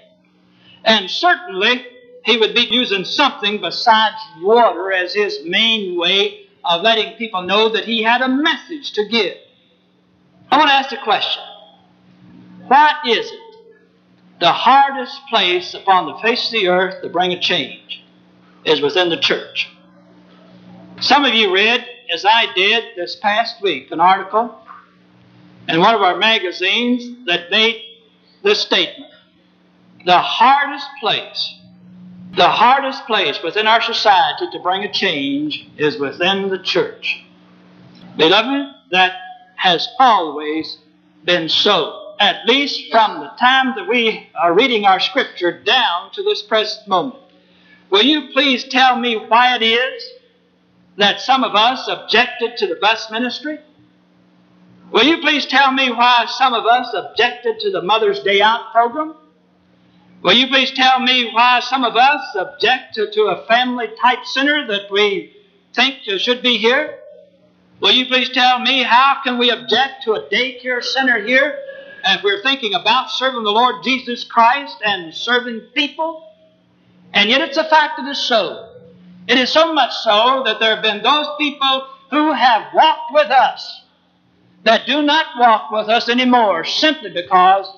And 0.84 1.10
certainly 1.10 1.86
he 2.24 2.36
would 2.36 2.54
be 2.54 2.68
using 2.70 3.04
something 3.04 3.60
besides 3.60 4.16
water 4.40 4.92
as 4.92 5.14
his 5.14 5.40
main 5.44 5.98
way 5.98 6.46
of 6.64 6.82
letting 6.82 7.16
people 7.16 7.42
know 7.42 7.70
that 7.70 7.84
he 7.84 8.02
had 8.02 8.20
a 8.20 8.28
message 8.28 8.92
to 8.92 9.06
give. 9.08 9.36
I 10.50 10.58
want 10.58 10.68
to 10.68 10.74
ask 10.74 10.92
a 10.92 11.02
question. 11.02 11.42
What 12.66 12.96
is 13.06 13.30
it? 13.30 13.40
The 14.40 14.52
hardest 14.52 15.20
place 15.28 15.74
upon 15.74 16.06
the 16.06 16.18
face 16.18 16.46
of 16.46 16.52
the 16.52 16.68
earth 16.68 17.02
to 17.02 17.08
bring 17.08 17.32
a 17.32 17.40
change 17.40 18.04
is 18.64 18.80
within 18.80 19.08
the 19.08 19.16
church. 19.16 19.68
Some 21.00 21.24
of 21.24 21.34
you 21.34 21.52
read, 21.52 21.86
as 22.12 22.24
I 22.24 22.52
did 22.54 22.84
this 22.96 23.16
past 23.16 23.62
week, 23.62 23.90
an 23.90 24.00
article 24.00 24.54
in 25.68 25.80
one 25.80 25.94
of 25.94 26.02
our 26.02 26.16
magazines 26.16 27.26
that 27.26 27.50
made 27.50 27.82
this 28.42 28.60
statement. 28.60 29.12
The 30.04 30.18
hardest 30.18 30.86
place 31.00 31.58
the 32.38 32.48
hardest 32.48 33.04
place 33.06 33.42
within 33.42 33.66
our 33.66 33.82
society 33.82 34.46
to 34.52 34.60
bring 34.60 34.84
a 34.84 34.92
change 34.92 35.66
is 35.76 35.98
within 35.98 36.48
the 36.48 36.58
church. 36.58 37.24
Beloved, 38.16 38.74
that 38.90 39.12
has 39.56 39.88
always 39.98 40.78
been 41.24 41.48
so, 41.48 42.14
at 42.20 42.46
least 42.46 42.90
from 42.92 43.20
the 43.20 43.30
time 43.40 43.74
that 43.76 43.88
we 43.88 44.28
are 44.40 44.54
reading 44.54 44.84
our 44.84 45.00
scripture 45.00 45.62
down 45.62 46.12
to 46.12 46.22
this 46.22 46.42
present 46.42 46.86
moment. 46.86 47.20
Will 47.90 48.04
you 48.04 48.30
please 48.32 48.64
tell 48.64 48.96
me 48.96 49.16
why 49.16 49.56
it 49.56 49.62
is 49.62 50.10
that 50.96 51.20
some 51.20 51.42
of 51.42 51.54
us 51.54 51.88
objected 51.88 52.56
to 52.58 52.66
the 52.66 52.76
bus 52.76 53.10
ministry? 53.10 53.58
Will 54.92 55.04
you 55.04 55.18
please 55.18 55.46
tell 55.46 55.72
me 55.72 55.90
why 55.90 56.26
some 56.28 56.54
of 56.54 56.66
us 56.66 56.94
objected 56.94 57.58
to 57.60 57.70
the 57.70 57.82
Mother's 57.82 58.20
Day 58.20 58.40
Out 58.40 58.70
program? 58.70 59.14
Will 60.22 60.32
you 60.32 60.48
please 60.48 60.72
tell 60.72 60.98
me 60.98 61.30
why 61.32 61.60
some 61.60 61.84
of 61.84 61.96
us 61.96 62.34
object 62.34 62.94
to, 62.94 63.10
to 63.10 63.22
a 63.26 63.46
family 63.46 63.86
type 64.00 64.24
center 64.24 64.66
that 64.66 64.90
we 64.90 65.32
think 65.74 65.98
should 66.02 66.42
be 66.42 66.56
here? 66.56 66.98
Will 67.80 67.92
you 67.92 68.06
please 68.06 68.28
tell 68.30 68.58
me 68.58 68.82
how 68.82 69.18
can 69.22 69.38
we 69.38 69.50
object 69.50 70.02
to 70.04 70.14
a 70.14 70.28
daycare 70.28 70.82
center 70.82 71.24
here 71.24 71.56
if 72.04 72.24
we're 72.24 72.42
thinking 72.42 72.74
about 72.74 73.10
serving 73.10 73.44
the 73.44 73.52
Lord 73.52 73.84
Jesus 73.84 74.24
Christ 74.24 74.78
and 74.84 75.14
serving 75.14 75.60
people? 75.72 76.24
And 77.14 77.30
yet 77.30 77.40
it's 77.40 77.56
a 77.56 77.68
fact 77.68 78.00
it 78.00 78.08
is 78.08 78.18
so. 78.18 78.74
It 79.28 79.38
is 79.38 79.52
so 79.52 79.72
much 79.72 79.92
so 80.02 80.42
that 80.46 80.58
there 80.58 80.74
have 80.74 80.82
been 80.82 81.02
those 81.02 81.28
people 81.38 81.86
who 82.10 82.32
have 82.32 82.74
walked 82.74 83.12
with 83.12 83.30
us 83.30 83.82
that 84.64 84.86
do 84.86 85.00
not 85.00 85.38
walk 85.38 85.70
with 85.70 85.88
us 85.88 86.08
anymore 86.08 86.64
simply 86.64 87.10
because 87.10 87.68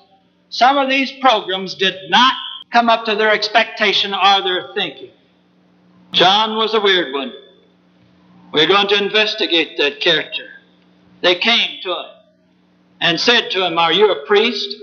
some 0.51 0.77
of 0.77 0.89
these 0.89 1.11
programs 1.13 1.75
did 1.75 2.09
not 2.09 2.33
come 2.71 2.89
up 2.89 3.05
to 3.05 3.15
their 3.15 3.31
expectation 3.31 4.13
or 4.13 4.41
their 4.43 4.73
thinking. 4.73 5.11
John 6.11 6.57
was 6.57 6.73
a 6.73 6.81
weird 6.81 7.13
one. 7.13 7.33
We're 8.51 8.67
going 8.67 8.89
to 8.89 9.01
investigate 9.01 9.77
that 9.77 10.01
character. 10.01 10.49
They 11.21 11.35
came 11.35 11.81
to 11.83 11.89
him 11.89 12.05
and 12.99 13.19
said 13.19 13.49
to 13.51 13.65
him, 13.65 13.77
Are 13.77 13.93
you 13.93 14.11
a 14.11 14.25
priest? 14.25 14.75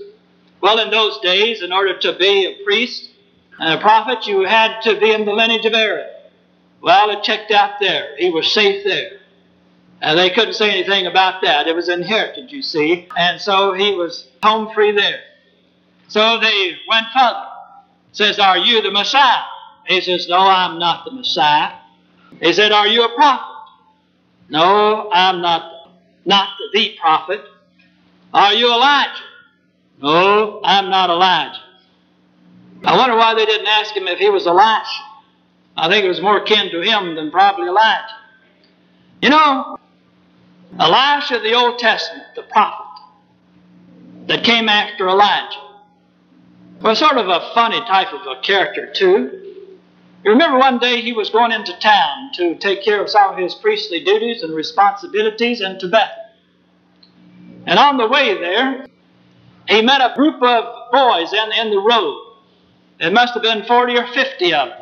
Well, 0.62 0.78
in 0.78 0.90
those 0.90 1.18
days, 1.18 1.62
in 1.62 1.70
order 1.70 1.98
to 1.98 2.16
be 2.18 2.46
a 2.46 2.64
priest 2.64 3.11
and 3.61 3.78
a 3.78 3.83
prophet, 3.83 4.26
you 4.26 4.46
had 4.46 4.81
to 4.83 4.98
be 4.98 5.12
in 5.12 5.26
the 5.26 5.33
lineage 5.33 5.66
of 5.66 5.74
Aaron. 5.74 6.09
Well, 6.81 7.11
it 7.11 7.22
checked 7.22 7.50
out 7.50 7.72
there. 7.78 8.16
He 8.16 8.31
was 8.31 8.50
safe 8.50 8.85
there. 8.85 9.18
And 10.00 10.18
they 10.18 10.31
couldn't 10.31 10.54
say 10.54 10.70
anything 10.70 11.07
about 11.07 11.42
that. 11.42 11.66
It 11.66 11.74
was 11.74 11.90
inherited, 11.90 12.50
you 12.50 12.62
see. 12.62 13.07
And 13.18 13.38
so 13.38 13.74
he 13.74 13.94
was 13.94 14.26
home 14.42 14.72
free 14.72 14.92
there. 14.92 15.20
So 16.09 16.38
they 16.40 16.77
went 16.88 17.07
further. 17.14 17.47
Says, 18.12 18.38
Are 18.38 18.59
you 18.59 18.83
the 18.83 18.90
Messiah? 18.90 19.42
He 19.87 20.01
says, 20.01 20.29
No, 20.29 20.38
I'm 20.38 20.79
not 20.79 21.05
the 21.05 21.12
Messiah. 21.12 21.73
He 22.40 22.53
said, 22.53 22.73
Are 22.73 22.87
you 22.87 23.05
a 23.05 23.14
prophet? 23.14 23.44
No, 24.51 25.11
I'm 25.12 25.40
not, 25.42 25.90
not 26.25 26.49
the 26.73 26.97
prophet. 27.01 27.42
Are 28.33 28.55
you 28.55 28.73
Elijah? 28.73 29.23
No, 30.03 30.61
I'm 30.64 30.90
not 30.90 31.11
Elijah. 31.11 31.61
I 32.85 32.97
wonder 32.97 33.16
why 33.16 33.35
they 33.35 33.44
didn't 33.44 33.66
ask 33.66 33.94
him 33.94 34.07
if 34.07 34.18
he 34.18 34.31
was 34.31 34.47
Elisha. 34.47 35.03
I 35.77 35.88
think 35.88 36.05
it 36.05 36.09
was 36.09 36.21
more 36.21 36.40
kin 36.40 36.71
to 36.71 36.81
him 36.81 37.14
than 37.14 37.31
probably 37.31 37.68
Elijah. 37.68 38.14
You 39.21 39.31
know, 39.31 39.79
Elisha, 40.79 41.40
the 41.40 41.55
Old 41.55 41.79
Testament, 41.79 42.27
the 42.37 42.42
prophet 42.42 43.03
that 44.27 44.44
came 44.44 44.68
after 44.68 45.09
Elijah, 45.09 45.59
was 46.80 46.98
sort 46.98 47.16
of 47.16 47.28
a 47.28 47.50
funny 47.54 47.80
type 47.80 48.12
of 48.12 48.20
a 48.26 48.40
character, 48.40 48.92
too. 48.92 49.48
You 50.24 50.32
remember 50.32 50.58
one 50.58 50.78
day 50.78 51.00
he 51.00 51.12
was 51.12 51.30
going 51.30 51.52
into 51.52 51.78
town 51.78 52.30
to 52.34 52.56
take 52.56 52.84
care 52.84 53.02
of 53.02 53.08
some 53.08 53.32
of 53.32 53.38
his 53.38 53.54
priestly 53.54 54.02
duties 54.04 54.42
and 54.42 54.54
responsibilities 54.54 55.60
in 55.60 55.78
Tibet. 55.78 56.10
And 57.66 57.78
on 57.78 57.96
the 57.96 58.08
way 58.08 58.34
there, 58.38 58.86
he 59.68 59.82
met 59.82 60.00
a 60.00 60.14
group 60.16 60.42
of 60.42 60.90
boys 60.90 61.32
in, 61.32 61.52
in 61.52 61.70
the 61.70 61.80
road. 61.80 62.24
It 63.00 63.12
must 63.12 63.34
have 63.34 63.42
been 63.42 63.64
40 63.64 63.96
or 63.96 64.06
50 64.06 64.54
of 64.54 64.68
them. 64.68 64.78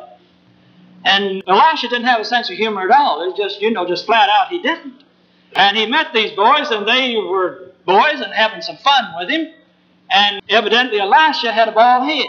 And 1.05 1.43
Elisha 1.47 1.87
didn't 1.89 2.05
have 2.05 2.21
a 2.21 2.25
sense 2.25 2.49
of 2.49 2.57
humor 2.57 2.89
at 2.89 2.91
all. 2.91 3.21
It 3.23 3.27
was 3.27 3.37
just, 3.37 3.61
you 3.61 3.71
know, 3.71 3.87
just 3.87 4.05
flat 4.05 4.29
out 4.29 4.49
he 4.49 4.61
didn't. 4.61 5.03
And 5.55 5.77
he 5.77 5.85
met 5.85 6.07
these 6.13 6.31
boys, 6.31 6.69
and 6.71 6.87
they 6.87 7.15
were 7.15 7.71
boys 7.85 8.19
and 8.19 8.33
having 8.33 8.61
some 8.61 8.77
fun 8.77 9.13
with 9.17 9.29
him. 9.29 9.53
And 10.09 10.41
evidently 10.49 10.99
Elisha 10.99 11.51
had 11.51 11.67
a 11.67 11.71
bald 11.71 12.09
head. 12.09 12.27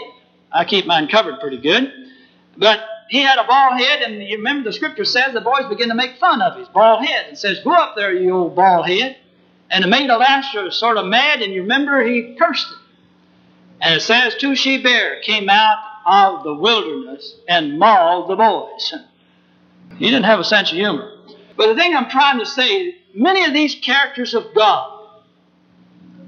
I 0.51 0.65
keep 0.65 0.85
mine 0.85 1.07
covered 1.07 1.39
pretty 1.39 1.57
good. 1.57 1.91
But 2.57 2.81
he 3.09 3.21
had 3.21 3.39
a 3.39 3.47
bald 3.47 3.79
head, 3.79 4.01
and 4.01 4.21
you 4.21 4.37
remember 4.37 4.69
the 4.69 4.73
scripture 4.73 5.05
says 5.05 5.33
the 5.33 5.41
boys 5.41 5.65
begin 5.69 5.89
to 5.89 5.95
make 5.95 6.17
fun 6.17 6.41
of 6.41 6.57
his 6.57 6.67
bald 6.67 7.05
head 7.05 7.25
and 7.27 7.37
says, 7.37 7.59
Go 7.63 7.71
up 7.71 7.95
there, 7.95 8.13
you 8.13 8.31
old 8.31 8.55
bald 8.55 8.87
head. 8.87 9.17
And 9.71 9.83
it 9.83 9.87
made 9.87 10.09
Elisha 10.09 10.71
sort 10.71 10.97
of 10.97 11.05
mad, 11.05 11.41
and 11.41 11.53
you 11.53 11.61
remember 11.61 12.03
he 12.03 12.35
cursed 12.39 12.67
him. 12.67 12.79
And 13.81 13.95
it 13.95 14.01
says, 14.01 14.35
Two 14.35 14.55
she 14.55 14.81
bear 14.81 15.21
came 15.21 15.49
out 15.49 15.77
of 16.05 16.43
the 16.43 16.53
wilderness 16.53 17.35
and 17.47 17.79
mauled 17.79 18.29
the 18.29 18.35
boys. 18.35 18.93
He 19.97 20.05
didn't 20.05 20.25
have 20.25 20.39
a 20.39 20.43
sense 20.43 20.71
of 20.71 20.77
humor. 20.77 21.11
But 21.55 21.67
the 21.67 21.75
thing 21.75 21.95
I'm 21.95 22.09
trying 22.09 22.39
to 22.39 22.45
say, 22.45 22.95
many 23.13 23.45
of 23.45 23.53
these 23.53 23.75
characters 23.75 24.33
of 24.33 24.53
God 24.55 24.98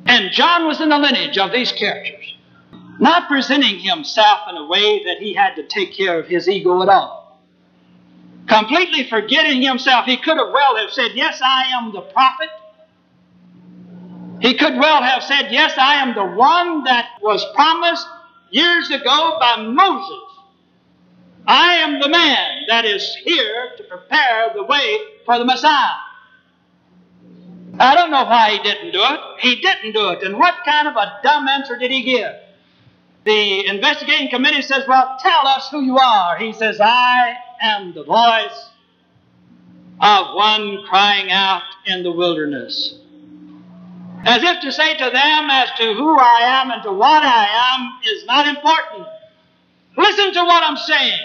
and 0.06 0.32
John 0.32 0.68
was 0.68 0.82
in 0.82 0.90
the 0.90 0.98
lineage 0.98 1.38
of 1.38 1.52
these 1.52 1.72
characters, 1.72 2.36
not 3.00 3.28
presenting 3.28 3.80
himself 3.80 4.42
in 4.50 4.58
a 4.58 4.66
way 4.66 5.04
that 5.06 5.18
he 5.20 5.34
had 5.34 5.56
to 5.56 5.64
take 5.64 5.96
care 5.96 6.20
of 6.20 6.28
his 6.28 6.48
ego 6.50 6.82
at 6.82 6.90
all. 6.90 7.40
Completely 8.48 9.08
forgetting 9.10 9.62
himself, 9.62 10.06
he 10.06 10.18
could 10.18 10.38
have 10.38 10.52
well 10.52 10.76
have 10.78 10.92
said, 10.92 11.12
Yes, 11.14 11.40
I 11.44 11.72
am 11.74 11.94
the 11.94 12.02
prophet. 12.02 12.50
He 14.42 14.56
could 14.58 14.76
well 14.78 15.04
have 15.04 15.24
said, 15.24 15.52
Yes, 15.52 15.74
I 15.78 15.96
am 15.96 16.16
the 16.16 16.26
one 16.26 16.84
that 16.86 17.10
was 17.22 17.46
promised 17.56 18.08
years 18.50 18.90
ago 18.90 19.38
by 19.40 19.58
Moses. 19.62 20.24
I 21.48 21.76
am 21.76 22.00
the 22.00 22.10
man 22.10 22.64
that 22.68 22.86
is 22.86 23.16
here 23.24 23.72
to 23.78 23.84
prepare 23.84 24.52
the 24.56 24.64
way 24.64 24.98
for 25.26 25.38
the 25.38 25.46
Messiah. 25.46 25.96
I 27.82 27.96
don't 27.96 28.12
know 28.12 28.26
why 28.26 28.52
he 28.52 28.60
didn't 28.60 28.92
do 28.92 29.02
it. 29.02 29.20
He 29.40 29.56
didn't 29.56 29.94
do 29.94 30.10
it. 30.10 30.22
And 30.22 30.38
what 30.38 30.54
kind 30.64 30.88
of 30.88 30.96
a 30.96 31.20
dumb 31.24 31.48
answer 31.48 31.80
did 31.80 31.90
he 31.90 32.04
give? 32.04 32.32
The 33.24 33.66
investigating 33.68 34.30
committee 34.30 34.62
says, 34.62 34.84
Well, 34.88 35.18
tell 35.20 35.48
us 35.48 35.68
who 35.72 35.82
you 35.82 35.98
are. 35.98 36.38
He 36.38 36.54
says, 36.54 36.80
I 36.80 37.36
am 37.60 37.96
the 37.96 38.04
voice 38.04 38.70
of 40.00 40.36
one 40.36 40.84
crying 40.88 41.32
out 41.32 41.64
in 41.88 42.04
the 42.04 42.12
wilderness. 42.12 43.00
As 44.26 44.44
if 44.44 44.62
to 44.62 44.72
say 44.72 44.96
to 44.98 45.06
them, 45.06 45.50
as 45.50 45.72
to 45.80 45.94
who 45.96 46.20
I 46.20 46.62
am 46.62 46.70
and 46.70 46.84
to 46.84 46.92
what 46.92 47.24
I 47.24 47.48
am, 47.74 48.00
is 48.04 48.26
not 48.26 48.48
important. 48.48 49.08
Listen 49.98 50.34
to 50.34 50.44
what 50.44 50.64
I'm 50.64 50.78
saying. 50.78 51.20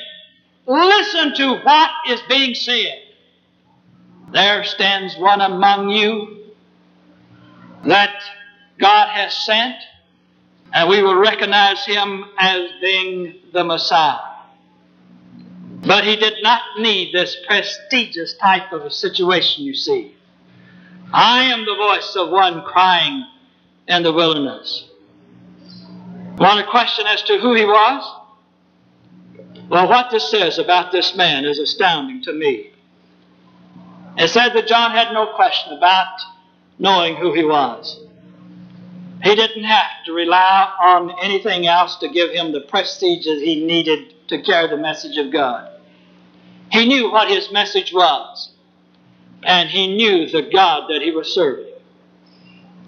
Listen 0.66 1.34
to 1.34 1.60
what 1.62 1.90
is 2.08 2.22
being 2.30 2.54
said. 2.54 3.02
There 4.32 4.64
stands 4.64 5.18
one 5.18 5.42
among 5.42 5.90
you 5.90 6.35
that 7.88 8.22
God 8.78 9.08
has 9.08 9.36
sent, 9.36 9.76
and 10.72 10.88
we 10.88 11.02
will 11.02 11.16
recognize 11.16 11.84
him 11.84 12.24
as 12.38 12.70
being 12.80 13.36
the 13.52 13.64
Messiah. 13.64 14.18
But 15.86 16.04
he 16.04 16.16
did 16.16 16.42
not 16.42 16.62
need 16.78 17.14
this 17.14 17.36
prestigious 17.46 18.34
type 18.36 18.72
of 18.72 18.82
a 18.82 18.90
situation, 18.90 19.64
you 19.64 19.74
see. 19.74 20.14
I 21.12 21.44
am 21.44 21.64
the 21.64 21.76
voice 21.76 22.16
of 22.16 22.30
one 22.30 22.62
crying 22.62 23.24
in 23.86 24.02
the 24.02 24.12
wilderness. 24.12 24.88
Want 26.38 26.60
a 26.60 26.70
question 26.70 27.06
as 27.06 27.22
to 27.22 27.38
who 27.38 27.54
he 27.54 27.64
was? 27.64 28.22
Well, 29.68 29.88
what 29.88 30.10
this 30.10 30.30
says 30.30 30.58
about 30.58 30.92
this 30.92 31.16
man 31.16 31.44
is 31.44 31.58
astounding 31.58 32.22
to 32.22 32.32
me. 32.32 32.72
It 34.18 34.28
said 34.28 34.50
that 34.50 34.66
John 34.66 34.90
had 34.90 35.12
no 35.12 35.34
question 35.34 35.72
about 35.72 36.18
knowing 36.78 37.16
who 37.16 37.32
he 37.32 37.44
was. 37.44 38.00
He 39.22 39.34
didn't 39.34 39.64
have 39.64 40.04
to 40.06 40.12
rely 40.12 40.70
on 40.82 41.14
anything 41.22 41.66
else 41.66 41.96
to 41.96 42.08
give 42.08 42.30
him 42.30 42.52
the 42.52 42.60
prestige 42.60 43.24
that 43.24 43.40
he 43.42 43.64
needed 43.64 44.28
to 44.28 44.42
carry 44.42 44.68
the 44.68 44.76
message 44.76 45.16
of 45.16 45.32
God. 45.32 45.70
He 46.70 46.86
knew 46.86 47.10
what 47.10 47.28
his 47.28 47.50
message 47.50 47.92
was, 47.92 48.50
and 49.42 49.70
he 49.70 49.96
knew 49.96 50.28
the 50.28 50.42
God 50.42 50.88
that 50.88 51.02
he 51.02 51.10
was 51.12 51.32
serving. 51.34 51.72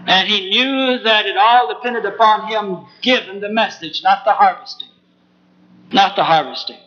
And 0.05 0.27
he 0.27 0.49
knew 0.49 0.99
that 0.99 1.25
it 1.25 1.37
all 1.37 1.67
depended 1.73 2.05
upon 2.05 2.47
him 2.47 2.85
giving 3.01 3.41
the 3.41 3.49
message, 3.49 4.01
not 4.03 4.23
the 4.25 4.33
harvesting. 4.33 4.87
Not 5.91 6.15
the 6.15 6.23
harvesting. 6.23 6.79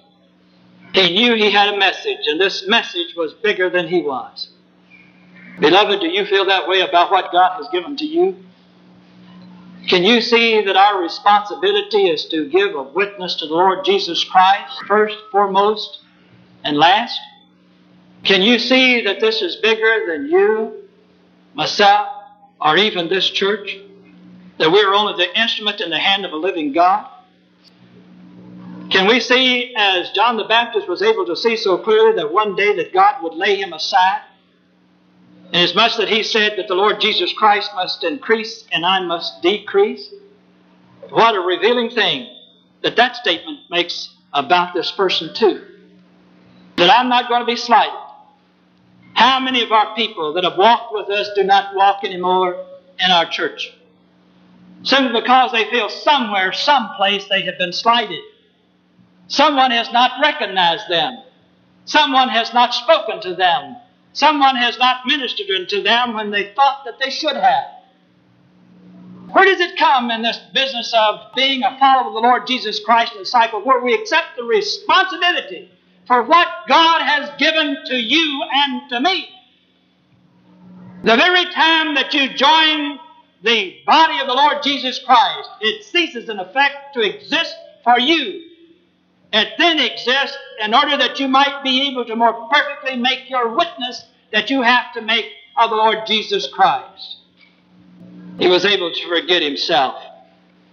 He 0.95 1.13
knew 1.15 1.35
he 1.35 1.51
had 1.51 1.73
a 1.75 1.79
message, 1.79 2.27
and 2.27 2.41
this 2.41 2.67
message 2.69 3.15
was 3.17 3.33
bigger 3.33 3.71
than 3.71 3.89
he 3.89 4.03
was. 4.03 4.52
Beloved, 5.61 6.01
do 6.01 6.09
you 6.09 6.25
feel 6.25 6.47
that 6.47 6.69
way 6.69 6.81
about 6.81 7.11
what 7.11 7.31
God 7.33 7.57
has 7.57 7.69
given 7.71 7.97
to 7.97 8.05
you? 8.05 8.37
Can 9.89 10.05
you 10.05 10.21
see 10.21 10.65
that 10.65 10.77
our 10.77 11.03
responsibility 11.03 12.09
is 12.09 12.27
to 12.27 12.49
give 12.49 12.75
a 12.75 12.83
witness 12.83 13.35
to 13.37 13.47
the 13.47 13.55
Lord 13.55 13.85
Jesus 13.85 14.23
Christ, 14.25 14.73
first, 14.87 15.17
foremost, 15.31 16.01
and 16.65 16.77
last? 16.77 17.19
Can 18.25 18.43
you 18.43 18.59
see 18.59 19.03
that 19.03 19.21
this 19.21 19.43
is 19.43 19.57
bigger 19.57 20.07
than 20.07 20.31
you, 20.31 20.85
myself, 21.55 22.09
or 22.61 22.77
even 22.77 23.09
this 23.09 23.29
church? 23.29 23.77
That 24.59 24.71
we 24.71 24.81
are 24.83 24.95
only 24.95 25.15
the 25.15 25.41
instrument 25.41 25.81
in 25.81 25.91
the 25.91 25.99
hand 25.99 26.25
of 26.25 26.33
a 26.33 26.37
living 26.37 26.73
God? 26.73 27.09
Can 28.91 29.09
we 29.09 29.21
see, 29.21 29.75
as 29.75 30.11
John 30.11 30.37
the 30.37 30.45
Baptist 30.45 30.87
was 30.87 31.03
able 31.03 31.27
to 31.27 31.35
see 31.35 31.57
so 31.57 31.79
clearly, 31.79 32.15
that 32.17 32.33
one 32.33 32.55
day 32.55 32.77
that 32.77 32.93
God 32.93 33.23
would 33.23 33.35
lay 33.35 33.57
him 33.57 33.73
aside? 33.73 34.23
Inasmuch 35.53 35.97
that 35.99 36.09
he 36.09 36.23
said 36.23 36.57
that 36.57 36.67
the 36.69 36.75
Lord 36.75 37.01
Jesus 37.01 37.33
Christ 37.35 37.71
must 37.75 38.05
increase 38.05 38.65
and 38.73 38.87
I 38.87 39.01
must 39.01 39.43
decrease. 39.43 40.11
What 41.11 41.35
a 41.35 41.41
revealing 41.41 41.91
thing 41.91 42.35
that 42.83 42.97
that 42.97 43.17
statement 43.17 43.61
makes 43.71 44.15
about 44.33 44.73
this 44.73 44.91
person 44.91 45.35
too. 45.35 45.63
That 46.77 46.91
I'm 46.91 47.11
not 47.11 47.29
going 47.29 47.43
to 47.43 47.47
be 47.47 47.57
slighted. 47.57 47.93
How 49.13 49.41
many 49.41 49.63
of 49.63 49.73
our 49.73 49.95
people 49.95 50.33
that 50.33 50.45
have 50.45 50.57
walked 50.57 50.95
with 50.95 51.11
us 51.11 51.29
do 51.35 51.43
not 51.43 51.75
walk 51.75 52.03
anymore 52.03 52.65
in 52.99 53.11
our 53.11 53.27
church? 53.27 53.75
Simply 54.85 55.21
because 55.21 55.53
they 55.53 55.71
feel 55.71 55.91
somewhere, 55.91 56.53
someplace 56.53 57.27
they 57.29 57.43
have 57.43 57.59
been 57.59 57.75
slighted. 57.75 58.21
Someone 59.29 59.71
has 59.71 59.93
not 59.93 60.13
recognized 60.23 60.89
them. 60.89 61.23
Someone 61.85 62.31
has 62.31 62.55
not 62.55 62.73
spoken 62.73 63.21
to 63.21 63.35
them. 63.35 63.77
Someone 64.13 64.57
has 64.57 64.79
not 64.79 65.07
ministered 65.07 65.51
unto 65.51 65.83
them 65.83 66.15
when 66.15 66.31
they 66.31 66.53
thought 66.55 66.85
that 66.85 66.99
they 66.99 67.11
should 67.11 67.37
have. 67.37 67.65
Where 69.31 69.47
does 69.47 69.61
it 69.61 69.79
come 69.79 70.11
in 70.11 70.21
this 70.21 70.39
business 70.53 70.93
of 70.95 71.35
being 71.35 71.63
a 71.63 71.79
follower 71.79 72.09
of 72.09 72.13
the 72.13 72.21
Lord 72.21 72.47
Jesus 72.47 72.81
Christ, 72.81 73.15
a 73.15 73.19
disciple, 73.19 73.63
where 73.63 73.81
we 73.83 73.95
accept 73.95 74.37
the 74.37 74.45
responsibility 74.45 75.71
for 76.07 76.23
what 76.23 76.49
God 76.69 77.01
has 77.03 77.31
given 77.39 77.79
to 77.87 77.97
you 77.97 78.43
and 78.53 78.91
to 78.91 79.01
me? 79.01 79.29
The 81.05 81.17
very 81.17 81.47
time 81.47 81.95
that 81.95 82.13
you 82.13 82.35
join 82.35 82.99
the 83.43 83.77
body 83.87 84.21
of 84.21 84.27
the 84.27 84.35
Lord 84.35 84.63
Jesus 84.63 84.99
Christ, 84.99 85.49
it 85.63 85.85
ceases 85.85 86.29
in 86.29 86.39
effect 86.39 86.95
to 86.95 87.01
exist 87.01 87.57
for 87.83 87.99
you 87.99 88.52
it 89.33 89.55
then 89.59 89.79
exists 89.79 90.37
in 90.61 90.75
order 90.75 90.97
that 90.99 91.19
you 91.19 91.29
might 91.29 91.63
be 91.63 91.89
able 91.89 92.05
to 92.05 92.17
more 92.17 92.49
perfectly 92.49 92.97
make 92.97 93.31
your 93.31 93.57
witness 93.57 94.05
that 94.33 94.51
you 94.51 94.63
have 94.63 94.93
to 94.95 95.01
make 95.01 95.27
of 95.57 95.71
the 95.71 95.77
Lord 95.77 96.01
Jesus 96.07 96.49
Christ. 96.49 97.17
He 98.39 98.49
was 98.49 98.65
able 98.65 98.93
to 98.93 99.09
forget 99.09 99.43
himself 99.43 100.03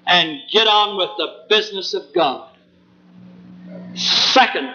and 0.08 0.40
get 0.52 0.68
on 0.68 0.98
with 0.98 1.10
the 1.18 1.46
business 1.50 1.94
of 1.94 2.04
God. 2.14 2.50
Second, 3.96 4.74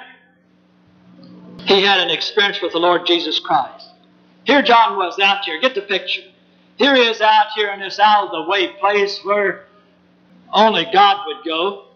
he 1.61 1.83
had 1.83 2.01
an 2.01 2.11
experience 2.11 2.61
with 2.62 2.73
the 2.73 2.79
Lord 2.79 3.07
Jesus 3.07 3.38
Christ. 3.38 3.88
Here 4.44 4.62
John 4.62 4.97
was 4.97 5.18
out 5.18 5.44
here. 5.44 5.61
Get 5.61 5.75
the 5.75 5.83
picture. 5.83 6.23
Here 6.77 6.94
he 6.94 7.03
is 7.03 7.20
out 7.20 7.47
here 7.55 7.70
in 7.70 7.81
this 7.81 7.99
out 7.99 8.27
of 8.27 8.31
the 8.31 8.51
way 8.51 8.68
place 8.68 9.20
where 9.25 9.64
only 10.53 10.87
God 10.92 11.25
would 11.27 11.44
go 11.44 11.87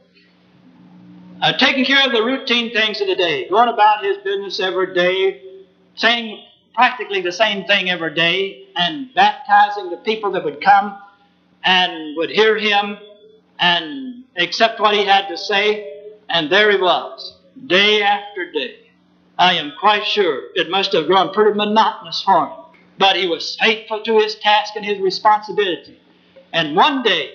uh, 1.42 1.52
taking 1.58 1.84
care 1.84 2.06
of 2.06 2.12
the 2.12 2.22
routine 2.22 2.72
things 2.72 3.00
of 3.00 3.06
the 3.08 3.16
day, 3.16 3.48
going 3.48 3.68
about 3.68 4.04
his 4.04 4.18
business 4.18 4.60
every 4.60 4.94
day, 4.94 5.42
saying 5.96 6.44
practically 6.74 7.20
the 7.20 7.32
same 7.32 7.64
thing 7.66 7.90
every 7.90 8.14
day, 8.14 8.66
and 8.76 9.12
baptizing 9.14 9.90
the 9.90 9.96
people 9.98 10.30
that 10.32 10.44
would 10.44 10.60
come 10.62 10.96
and 11.64 12.16
would 12.16 12.30
hear 12.30 12.56
him 12.56 12.98
and 13.58 14.24
accept 14.36 14.80
what 14.80 14.94
he 14.94 15.04
had 15.04 15.28
to 15.28 15.36
say. 15.36 16.12
And 16.28 16.50
there 16.50 16.70
he 16.70 16.76
was, 16.76 17.34
day 17.66 18.02
after 18.02 18.50
day. 18.52 18.90
I 19.38 19.54
am 19.54 19.72
quite 19.78 20.04
sure 20.04 20.44
it 20.54 20.70
must 20.70 20.92
have 20.92 21.06
grown 21.06 21.32
pretty 21.32 21.56
monotonous 21.56 22.22
for 22.22 22.48
him. 22.48 22.56
But 22.98 23.16
he 23.16 23.28
was 23.28 23.56
faithful 23.60 24.02
to 24.02 24.18
his 24.18 24.34
task 24.36 24.74
and 24.76 24.84
his 24.84 24.98
responsibility. 24.98 26.00
And 26.52 26.74
one 26.74 27.02
day, 27.02 27.32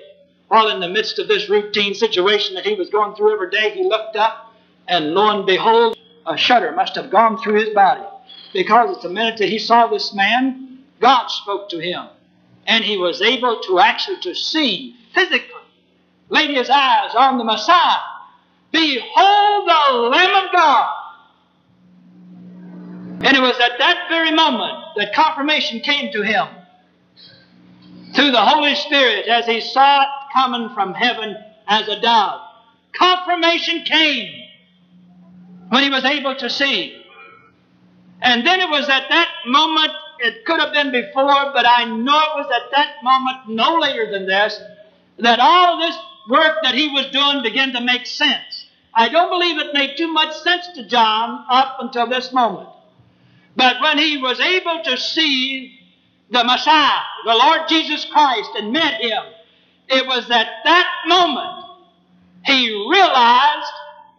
while 0.53 0.67
in 0.67 0.79
the 0.79 0.87
midst 0.87 1.17
of 1.17 1.27
this 1.27 1.49
routine 1.49 1.95
situation 1.95 2.53
that 2.53 2.63
he 2.63 2.75
was 2.75 2.87
going 2.91 3.15
through 3.15 3.33
every 3.33 3.49
day, 3.49 3.71
he 3.71 3.83
looked 3.83 4.15
up, 4.15 4.53
and 4.87 5.15
lo 5.15 5.35
and 5.35 5.47
behold, 5.47 5.97
a 6.27 6.37
shudder 6.37 6.71
must 6.73 6.93
have 6.95 7.09
gone 7.09 7.39
through 7.39 7.55
his 7.55 7.69
body. 7.73 8.03
Because 8.53 8.95
at 8.95 9.01
the 9.01 9.09
minute 9.09 9.39
that 9.39 9.49
he 9.49 9.57
saw 9.57 9.87
this 9.87 10.13
man, 10.13 10.83
God 10.99 11.25
spoke 11.29 11.69
to 11.69 11.79
him. 11.79 12.05
And 12.67 12.83
he 12.83 12.97
was 12.97 13.19
able 13.19 13.61
to 13.61 13.79
actually 13.79 14.19
to 14.21 14.35
see 14.35 14.95
physically, 15.15 15.49
laid 16.29 16.51
his 16.51 16.69
eyes 16.69 17.15
on 17.15 17.39
the 17.39 17.43
Messiah. 17.43 18.01
Behold 18.71 19.67
the 19.67 19.93
Lamb 20.11 20.45
of 20.45 20.51
God. 20.53 20.93
And 23.25 23.35
it 23.35 23.41
was 23.41 23.59
at 23.59 23.79
that 23.79 24.05
very 24.07 24.31
moment 24.31 24.77
that 24.97 25.15
confirmation 25.15 25.79
came 25.79 26.11
to 26.11 26.21
him 26.21 26.45
through 28.13 28.29
the 28.29 28.45
Holy 28.45 28.75
Spirit 28.75 29.27
as 29.27 29.47
he 29.47 29.59
saw 29.59 30.03
it 30.03 30.22
coming 30.33 30.73
from 30.73 30.93
heaven 30.93 31.37
as 31.67 31.87
a 31.87 32.01
dove. 32.01 32.41
Confirmation 32.93 33.83
came 33.83 34.43
when 35.69 35.83
he 35.83 35.89
was 35.89 36.03
able 36.03 36.35
to 36.35 36.49
see. 36.49 37.03
And 38.21 38.45
then 38.45 38.59
it 38.59 38.69
was 38.69 38.89
at 38.89 39.09
that 39.09 39.29
moment, 39.45 39.91
it 40.19 40.45
could 40.45 40.59
have 40.59 40.73
been 40.73 40.91
before, 40.91 41.51
but 41.53 41.65
I 41.67 41.85
know 41.85 42.17
it 42.17 42.35
was 42.35 42.51
at 42.53 42.71
that 42.71 43.03
moment, 43.03 43.49
no 43.49 43.79
later 43.79 44.11
than 44.11 44.25
this, 44.25 44.59
that 45.19 45.39
all 45.39 45.79
this 45.79 45.95
work 46.29 46.57
that 46.63 46.73
he 46.73 46.89
was 46.89 47.07
doing 47.07 47.43
began 47.43 47.73
to 47.73 47.81
make 47.81 48.05
sense. 48.05 48.67
I 48.93 49.09
don't 49.09 49.29
believe 49.29 49.57
it 49.57 49.73
made 49.73 49.97
too 49.97 50.07
much 50.07 50.35
sense 50.37 50.67
to 50.75 50.87
John 50.87 51.45
up 51.49 51.77
until 51.79 52.07
this 52.07 52.31
moment. 52.31 52.69
But 53.55 53.81
when 53.81 53.97
he 53.97 54.17
was 54.17 54.39
able 54.39 54.83
to 54.83 54.97
see 54.97 55.79
the 56.29 56.43
Messiah, 56.43 57.01
the 57.25 57.35
Lord 57.35 57.61
Jesus 57.67 58.05
Christ, 58.05 58.51
and 58.55 58.71
met 58.71 59.01
him, 59.01 59.23
it 59.89 60.05
was 60.07 60.29
at 60.31 60.47
that 60.63 60.87
moment 61.07 61.63
he 62.45 62.69
realized 62.89 63.71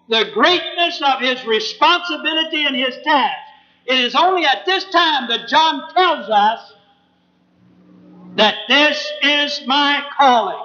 the 0.08 0.30
greatness 0.32 1.00
of 1.02 1.20
his 1.20 1.44
responsibility 1.46 2.66
and 2.66 2.76
his 2.76 2.96
task. 3.04 3.38
It 3.86 3.98
is 3.98 4.14
only 4.14 4.44
at 4.46 4.64
this 4.66 4.84
time 4.84 5.28
that 5.28 5.48
John 5.48 5.92
tells 5.94 6.28
us 6.28 6.72
that 8.36 8.56
this 8.68 9.12
is 9.22 9.62
my 9.66 10.04
calling 10.16 10.64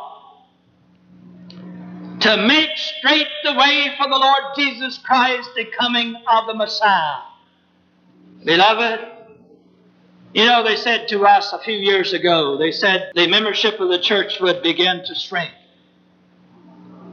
to 2.22 2.38
make 2.48 2.72
straight 2.78 3.28
the 3.44 3.54
way 3.54 3.94
for 3.98 4.10
the 4.10 4.18
Lord 4.18 4.44
Jesus 4.56 4.98
Christ, 4.98 5.50
the 5.56 5.66
coming 5.66 6.16
of 6.32 6.48
the 6.48 6.54
Messiah. 6.54 7.22
Beloved, 8.44 9.19
you 10.34 10.46
know, 10.46 10.64
they 10.64 10.76
said 10.76 11.08
to 11.10 11.26
us 11.26 11.54
a 11.54 11.60
few 11.60 11.76
years 11.76 12.14
ago, 12.14 12.58
they 12.58 12.72
said 12.72 13.12
the 13.16 13.28
membership 13.28 13.80
of 13.80 13.90
the 13.90 14.00
church 14.00 14.40
would 14.40 14.62
begin 14.62 15.04
to 15.06 15.16
shrink. 15.16 15.52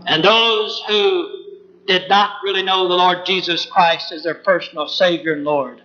And 0.07 0.23
those 0.23 0.83
who 0.87 1.45
did 1.87 2.09
not 2.09 2.37
really 2.45 2.63
know 2.63 2.89
the 2.89 2.95
Lord 2.95 3.25
Jesus 3.25 3.67
Christ 3.67 4.13
as 4.13 4.23
their 4.25 4.35
personal 4.35 4.87
Savior 4.87 5.33
and 5.33 5.45
Lord 5.45 5.83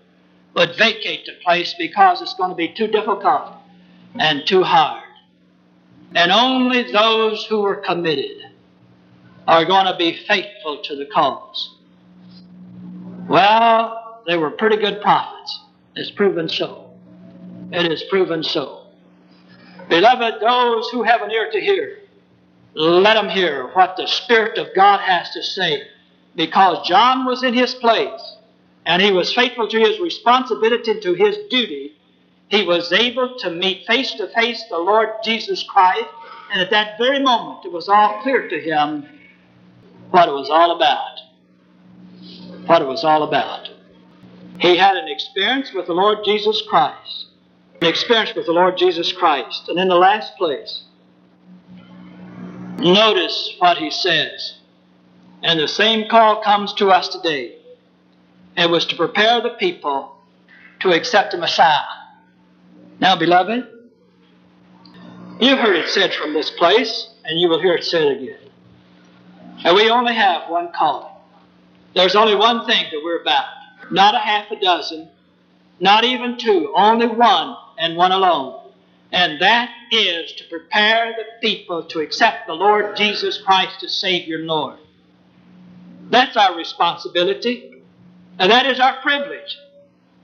would 0.56 0.76
vacate 0.76 1.26
the 1.26 1.34
place 1.44 1.74
because 1.78 2.22
it's 2.22 2.34
going 2.34 2.50
to 2.50 2.56
be 2.56 2.74
too 2.74 2.88
difficult 2.88 3.54
and 4.20 4.46
too 4.46 4.64
hard. 4.64 5.04
And 6.14 6.32
only 6.32 6.92
those 6.92 7.46
who 7.46 7.62
were 7.62 7.78
committed 7.78 8.44
are 9.48 9.66
going 9.66 9.86
to 9.86 9.96
be 9.96 10.18
faithful 10.28 10.82
to 10.84 10.96
the 10.96 11.06
cause. 11.06 11.78
Well, 13.28 14.22
they 14.28 14.38
were 14.38 14.52
pretty 14.52 14.78
good 14.78 15.02
prophets. 15.02 15.60
It's 15.96 16.12
proven 16.12 16.50
so. 16.50 16.81
It 17.72 17.92
is 17.92 18.04
proven 18.04 18.44
so. 18.44 18.88
Beloved, 19.90 20.42
those 20.42 20.90
who 20.90 21.04
have 21.04 21.22
an 21.22 21.32
ear 21.32 21.52
to 21.52 21.60
hear, 21.60 22.00
let 22.74 23.16
them 23.16 23.30
hear 23.30 23.68
what 23.74 23.98
the 23.98 24.08
Spirit 24.08 24.58
of 24.58 24.74
God 24.76 25.00
has 25.00 25.32
to 25.32 25.44
say. 25.44 25.84
Because 26.36 26.88
John 26.88 27.26
was 27.26 27.44
in 27.44 27.54
his 27.54 27.74
place 27.76 28.36
and 28.86 29.02
he 29.02 29.12
was 29.12 29.34
faithful 29.34 29.68
to 29.68 29.80
his 29.80 30.00
responsibility, 30.00 31.00
to 31.00 31.14
his 31.14 31.38
duty, 31.50 31.98
he 32.50 32.66
was 32.66 32.92
able 32.92 33.38
to 33.40 33.50
meet 33.50 33.86
face 33.86 34.14
to 34.16 34.28
face 34.30 34.64
the 34.70 34.78
Lord 34.78 35.10
Jesus 35.24 35.64
Christ. 35.64 36.06
And 36.52 36.62
at 36.62 36.70
that 36.72 36.98
very 36.98 37.22
moment, 37.22 37.66
it 37.66 37.72
was 37.72 37.88
all 37.88 38.22
clear 38.22 38.48
to 38.50 38.60
him 38.60 39.08
what 40.12 40.28
it 40.28 40.34
was 40.34 40.50
all 40.50 40.76
about. 40.76 41.20
What 42.68 42.82
it 42.82 42.88
was 42.88 43.04
all 43.04 43.24
about. 43.24 43.70
He 44.60 44.78
had 44.78 44.96
an 44.96 45.08
experience 45.08 45.74
with 45.74 45.88
the 45.88 45.94
Lord 45.94 46.20
Jesus 46.26 46.62
Christ. 46.70 47.28
An 47.82 47.88
experience 47.88 48.36
with 48.36 48.46
the 48.46 48.52
Lord 48.52 48.78
Jesus 48.78 49.12
Christ. 49.12 49.68
And 49.68 49.80
in 49.80 49.88
the 49.88 49.96
last 49.96 50.36
place, 50.38 50.84
notice 52.78 53.56
what 53.58 53.78
he 53.78 53.90
says. 53.90 54.58
And 55.42 55.60
the 55.60 55.68
same 55.68 56.08
call 56.08 56.44
comes 56.44 56.74
to 56.76 56.90
us 56.90 57.08
today. 57.08 57.56
It 58.56 58.70
was 58.70 58.86
to 58.86 58.96
prepare 58.96 59.42
the 59.42 59.56
people 59.60 60.16
to 60.82 60.92
accept 60.92 61.32
the 61.32 61.40
Messiah. 61.40 61.82
Now, 63.00 63.16
beloved, 63.16 63.68
you've 65.40 65.58
heard 65.58 65.76
it 65.76 65.90
said 65.90 66.14
from 66.14 66.34
this 66.34 66.52
place, 66.52 67.10
and 67.26 67.40
you 67.40 67.50
will 67.50 67.60
hear 67.60 67.74
it 67.74 67.84
said 67.84 68.10
again. 68.10 68.38
And 69.64 69.76
we 69.76 69.90
only 69.90 70.14
have 70.14 70.50
one 70.52 70.72
calling. 70.72 71.12
There's 71.96 72.16
only 72.16 72.36
one 72.36 72.68
thing 72.68 72.86
that 72.92 73.02
we're 73.04 73.22
about. 73.22 73.46
Not 73.90 74.14
a 74.14 74.20
half 74.20 74.52
a 74.52 74.60
dozen, 74.60 75.10
not 75.82 76.04
even 76.04 76.38
two, 76.38 76.72
only 76.76 77.08
one 77.08 77.58
and 77.78 77.98
one 77.98 78.12
alone. 78.12 78.72
And 79.12 79.42
that 79.42 79.70
is 79.92 80.32
to 80.34 80.44
prepare 80.46 81.14
the 81.18 81.26
people 81.42 81.84
to 81.86 82.00
accept 82.00 82.48
the 82.48 82.54
Lord 82.54 82.96
Jesus 82.96 83.42
Christ 83.42 83.84
as 83.84 83.94
Savior 83.94 84.38
and 84.38 84.48
Lord. 84.48 84.78
That's 86.10 86.38
our 86.38 86.56
responsibility. 86.56 87.82
And 88.40 88.52
that 88.52 88.66
is 88.66 88.80
our 88.80 89.02
privilege. 89.02 89.58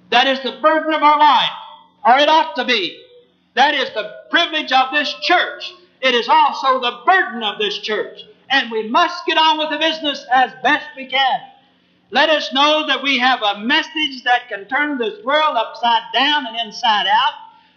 That 0.10 0.28
is 0.28 0.40
the 0.42 0.60
burden 0.62 0.94
of 0.94 1.04
our 1.04 1.20
life, 1.20 1.50
or 2.06 2.18
it 2.18 2.30
ought 2.30 2.56
to 2.56 2.64
be. 2.66 3.04
That 3.56 3.74
is 3.74 3.90
the 3.90 4.14
privilege 4.30 4.72
of 4.72 4.94
this 4.94 5.14
church. 5.22 5.74
It 6.02 6.14
is 6.14 6.30
also 6.30 6.80
the 6.80 7.02
burden 7.06 7.44
of 7.44 7.58
this 7.58 7.80
church. 7.80 8.22
And 8.50 8.72
we 8.72 8.88
must 8.88 9.26
get 9.26 9.38
on 9.38 9.58
with 9.58 9.72
the 9.72 9.80
business 9.80 10.26
as 10.32 10.52
best 10.64 10.86
we 10.96 11.08
can. 11.08 11.40
Let 12.10 12.30
us 12.30 12.54
know 12.54 12.88
that 12.88 13.04
we 13.04 13.20
have 13.20 13.42
a 13.42 13.60
message 13.60 14.24
that 14.24 14.48
can 14.48 14.66
turn 14.66 14.98
this 14.98 15.24
world 15.26 15.58
upside 15.58 16.04
down 16.14 16.48
and 16.48 16.58
inside 16.66 17.08
out. 17.08 17.34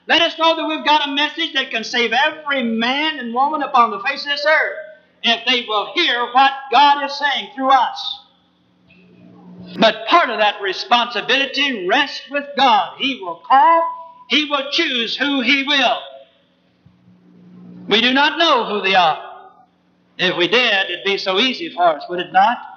Let 0.07 0.23
us 0.23 0.39
know 0.39 0.57
that 0.57 0.67
we've 0.67 0.85
got 0.85 1.09
a 1.09 1.13
message 1.13 1.53
that 1.55 1.71
can 1.71 1.85
save 1.85 2.13
every 2.13 2.63
man 2.63 3.19
and 3.19 3.35
woman 3.35 3.63
upon 3.63 3.91
the 3.91 4.01
face 4.01 4.25
of 4.25 4.31
this 4.31 4.47
earth 4.47 4.79
if 5.23 5.47
they 5.47 5.65
will 5.67 5.93
hear 5.95 6.33
what 6.33 6.53
God 6.73 7.05
is 7.05 7.19
saying 7.19 7.51
through 7.55 7.71
us. 7.71 8.21
But 9.79 10.07
part 10.09 10.31
of 10.31 10.39
that 10.39 10.63
responsibility 10.63 11.87
rests 11.87 12.23
with 12.31 12.45
God. 12.57 12.97
He 12.99 13.21
will 13.21 13.43
call, 13.47 13.83
He 14.29 14.47
will 14.47 14.71
choose 14.71 15.17
who 15.17 15.43
He 15.43 15.65
will. 15.65 15.99
We 17.89 18.01
do 18.01 18.13
not 18.13 18.39
know 18.39 18.65
who 18.67 18.81
they 18.83 18.95
are. 18.95 19.51
If 20.19 20.37
we 20.37 20.49
did, 20.49 20.91
it'd 20.91 21.05
be 21.05 21.19
so 21.19 21.39
easy 21.39 21.73
for 21.73 21.83
us, 21.83 22.05
would 22.09 22.21
it 22.21 22.33
not? 22.33 22.70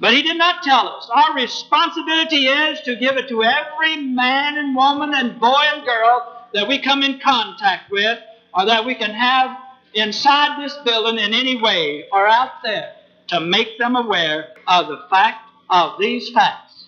But 0.00 0.14
he 0.14 0.22
did 0.22 0.38
not 0.38 0.62
tell 0.62 0.88
us. 0.88 1.10
Our 1.12 1.34
responsibility 1.34 2.46
is 2.46 2.80
to 2.82 2.96
give 2.96 3.16
it 3.16 3.28
to 3.28 3.42
every 3.42 3.96
man 3.96 4.56
and 4.56 4.74
woman 4.74 5.12
and 5.12 5.40
boy 5.40 5.62
and 5.74 5.84
girl 5.84 6.46
that 6.54 6.68
we 6.68 6.78
come 6.78 7.02
in 7.02 7.18
contact 7.18 7.90
with 7.90 8.18
or 8.54 8.66
that 8.66 8.84
we 8.84 8.94
can 8.94 9.10
have 9.10 9.56
inside 9.94 10.62
this 10.62 10.76
building 10.84 11.22
in 11.22 11.34
any 11.34 11.60
way 11.60 12.04
or 12.12 12.28
out 12.28 12.62
there 12.62 12.92
to 13.28 13.40
make 13.40 13.78
them 13.78 13.96
aware 13.96 14.54
of 14.66 14.86
the 14.86 15.04
fact 15.10 15.48
of 15.68 15.98
these 15.98 16.30
facts. 16.30 16.84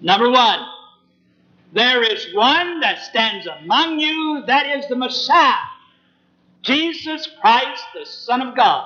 Number 0.00 0.28
one, 0.28 0.66
there 1.72 2.02
is 2.02 2.34
one 2.34 2.80
that 2.80 3.02
stands 3.02 3.46
among 3.46 3.98
you, 4.00 4.42
that 4.46 4.66
is 4.66 4.86
the 4.88 4.96
Messiah, 4.96 5.54
Jesus 6.62 7.28
Christ, 7.40 7.82
the 7.94 8.04
Son 8.04 8.42
of 8.42 8.56
God. 8.56 8.84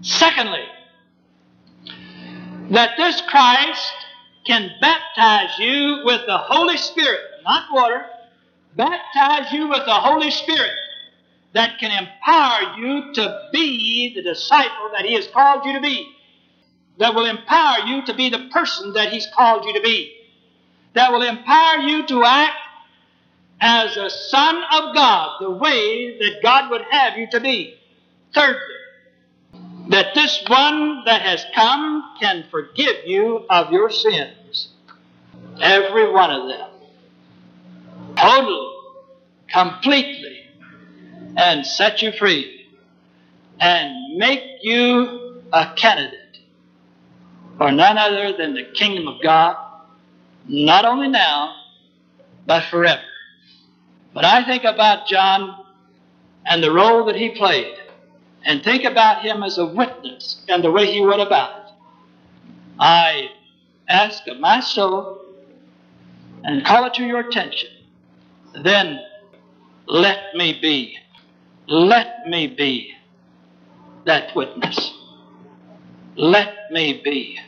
Secondly, 0.00 0.64
that 2.70 2.96
this 2.96 3.20
Christ 3.22 3.92
can 4.46 4.70
baptize 4.80 5.58
you 5.58 6.02
with 6.04 6.22
the 6.26 6.38
Holy 6.38 6.76
Spirit, 6.76 7.20
not 7.44 7.72
water, 7.72 8.04
baptize 8.76 9.52
you 9.52 9.68
with 9.68 9.84
the 9.84 9.94
Holy 9.94 10.30
Spirit 10.30 10.72
that 11.52 11.78
can 11.78 11.90
empower 11.92 12.76
you 12.78 13.14
to 13.14 13.48
be 13.52 14.12
the 14.14 14.22
disciple 14.22 14.90
that 14.92 15.04
He 15.04 15.14
has 15.14 15.26
called 15.28 15.64
you 15.64 15.74
to 15.74 15.80
be, 15.80 16.14
that 16.98 17.14
will 17.14 17.26
empower 17.26 17.86
you 17.86 18.04
to 18.06 18.14
be 18.14 18.28
the 18.28 18.48
person 18.52 18.92
that 18.94 19.12
He's 19.12 19.28
called 19.34 19.64
you 19.64 19.74
to 19.74 19.80
be, 19.80 20.12
that 20.94 21.12
will 21.12 21.22
empower 21.22 21.78
you 21.78 22.06
to 22.06 22.24
act 22.24 22.56
as 23.60 23.96
a 23.96 24.10
son 24.10 24.56
of 24.72 24.94
God 24.94 25.40
the 25.40 25.50
way 25.50 26.18
that 26.18 26.42
God 26.42 26.70
would 26.70 26.82
have 26.90 27.16
you 27.16 27.28
to 27.30 27.40
be. 27.40 27.78
Thirdly, 28.34 28.73
that 29.88 30.14
this 30.14 30.42
one 30.46 31.04
that 31.04 31.22
has 31.22 31.44
come 31.54 32.16
can 32.20 32.44
forgive 32.50 33.06
you 33.06 33.44
of 33.50 33.70
your 33.70 33.90
sins. 33.90 34.68
Every 35.60 36.10
one 36.10 36.30
of 36.30 36.48
them. 36.48 36.70
Totally, 38.16 38.76
completely, 39.48 40.46
and 41.36 41.66
set 41.66 42.00
you 42.00 42.12
free, 42.12 42.66
and 43.60 44.16
make 44.16 44.42
you 44.62 45.42
a 45.52 45.74
candidate 45.74 46.38
for 47.58 47.70
none 47.70 47.98
other 47.98 48.36
than 48.36 48.54
the 48.54 48.64
kingdom 48.74 49.08
of 49.08 49.22
God, 49.22 49.56
not 50.46 50.84
only 50.84 51.08
now, 51.08 51.54
but 52.46 52.64
forever. 52.64 53.02
But 54.12 54.24
I 54.24 54.44
think 54.44 54.64
about 54.64 55.08
John 55.08 55.64
and 56.46 56.62
the 56.62 56.72
role 56.72 57.06
that 57.06 57.16
he 57.16 57.30
played 57.30 57.74
and 58.44 58.62
think 58.62 58.84
about 58.84 59.22
him 59.22 59.42
as 59.42 59.58
a 59.58 59.66
witness 59.66 60.44
and 60.48 60.62
the 60.62 60.70
way 60.70 60.92
he 60.92 61.00
went 61.00 61.22
about 61.22 61.58
it. 61.58 61.72
I 62.78 63.30
ask 63.88 64.26
of 64.28 64.38
my 64.38 64.60
soul 64.60 65.20
and 66.42 66.64
call 66.64 66.84
it 66.86 66.94
to 66.94 67.04
your 67.04 67.20
attention. 67.20 67.70
Then 68.62 69.00
let 69.86 70.34
me 70.34 70.58
be, 70.60 70.98
let 71.66 72.26
me 72.26 72.46
be 72.46 72.94
that 74.06 74.34
witness. 74.36 74.92
Let 76.16 76.70
me 76.70 77.00
be 77.02 77.38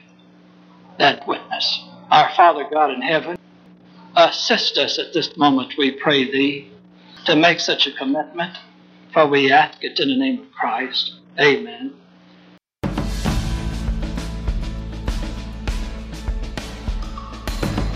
that 0.99 1.27
witness. 1.29 1.85
Our 2.11 2.31
Father 2.35 2.67
God 2.71 2.91
in 2.91 3.03
heaven, 3.03 3.39
assist 4.17 4.79
us 4.79 4.99
at 4.99 5.13
this 5.13 5.37
moment, 5.37 5.75
we 5.77 5.93
pray 5.93 6.25
thee, 6.25 6.71
to 7.27 7.37
make 7.37 7.61
such 7.61 7.87
a 7.87 7.93
commitment. 7.93 8.57
For 9.17 9.27
we 9.27 9.51
ask 9.51 9.83
it 9.83 9.99
in 9.99 10.11
the 10.11 10.15
name 10.15 10.43
of 10.43 10.53
Christ. 10.53 11.15
Amen. 11.41 11.95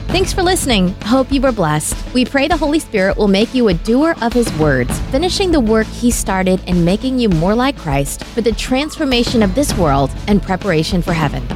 Thanks 0.09 0.33
for 0.33 0.43
listening. 0.43 0.95
Hope 1.03 1.31
you 1.31 1.43
were 1.43 1.53
blessed. 1.53 2.15
We 2.15 2.25
pray 2.25 2.49
the 2.49 2.57
Holy 2.57 2.79
Spirit 2.79 3.19
will 3.19 3.29
make 3.29 3.53
you 3.53 3.69
a 3.69 3.75
doer 3.75 4.15
of 4.23 4.33
His 4.33 4.51
words, 4.55 4.99
finishing 5.11 5.53
the 5.53 5.61
work 5.61 5.87
He 5.89 6.11
started 6.11 6.59
and 6.67 6.87
making 6.87 7.19
you 7.19 7.29
more 7.29 7.55
like 7.55 7.77
Christ 7.77 8.25
for 8.25 8.41
the 8.41 8.53
transformation 8.53 9.43
of 9.43 9.55
this 9.55 9.77
world 9.77 10.11
and 10.27 10.43
preparation 10.43 11.03
for 11.03 11.13
heaven. 11.13 11.47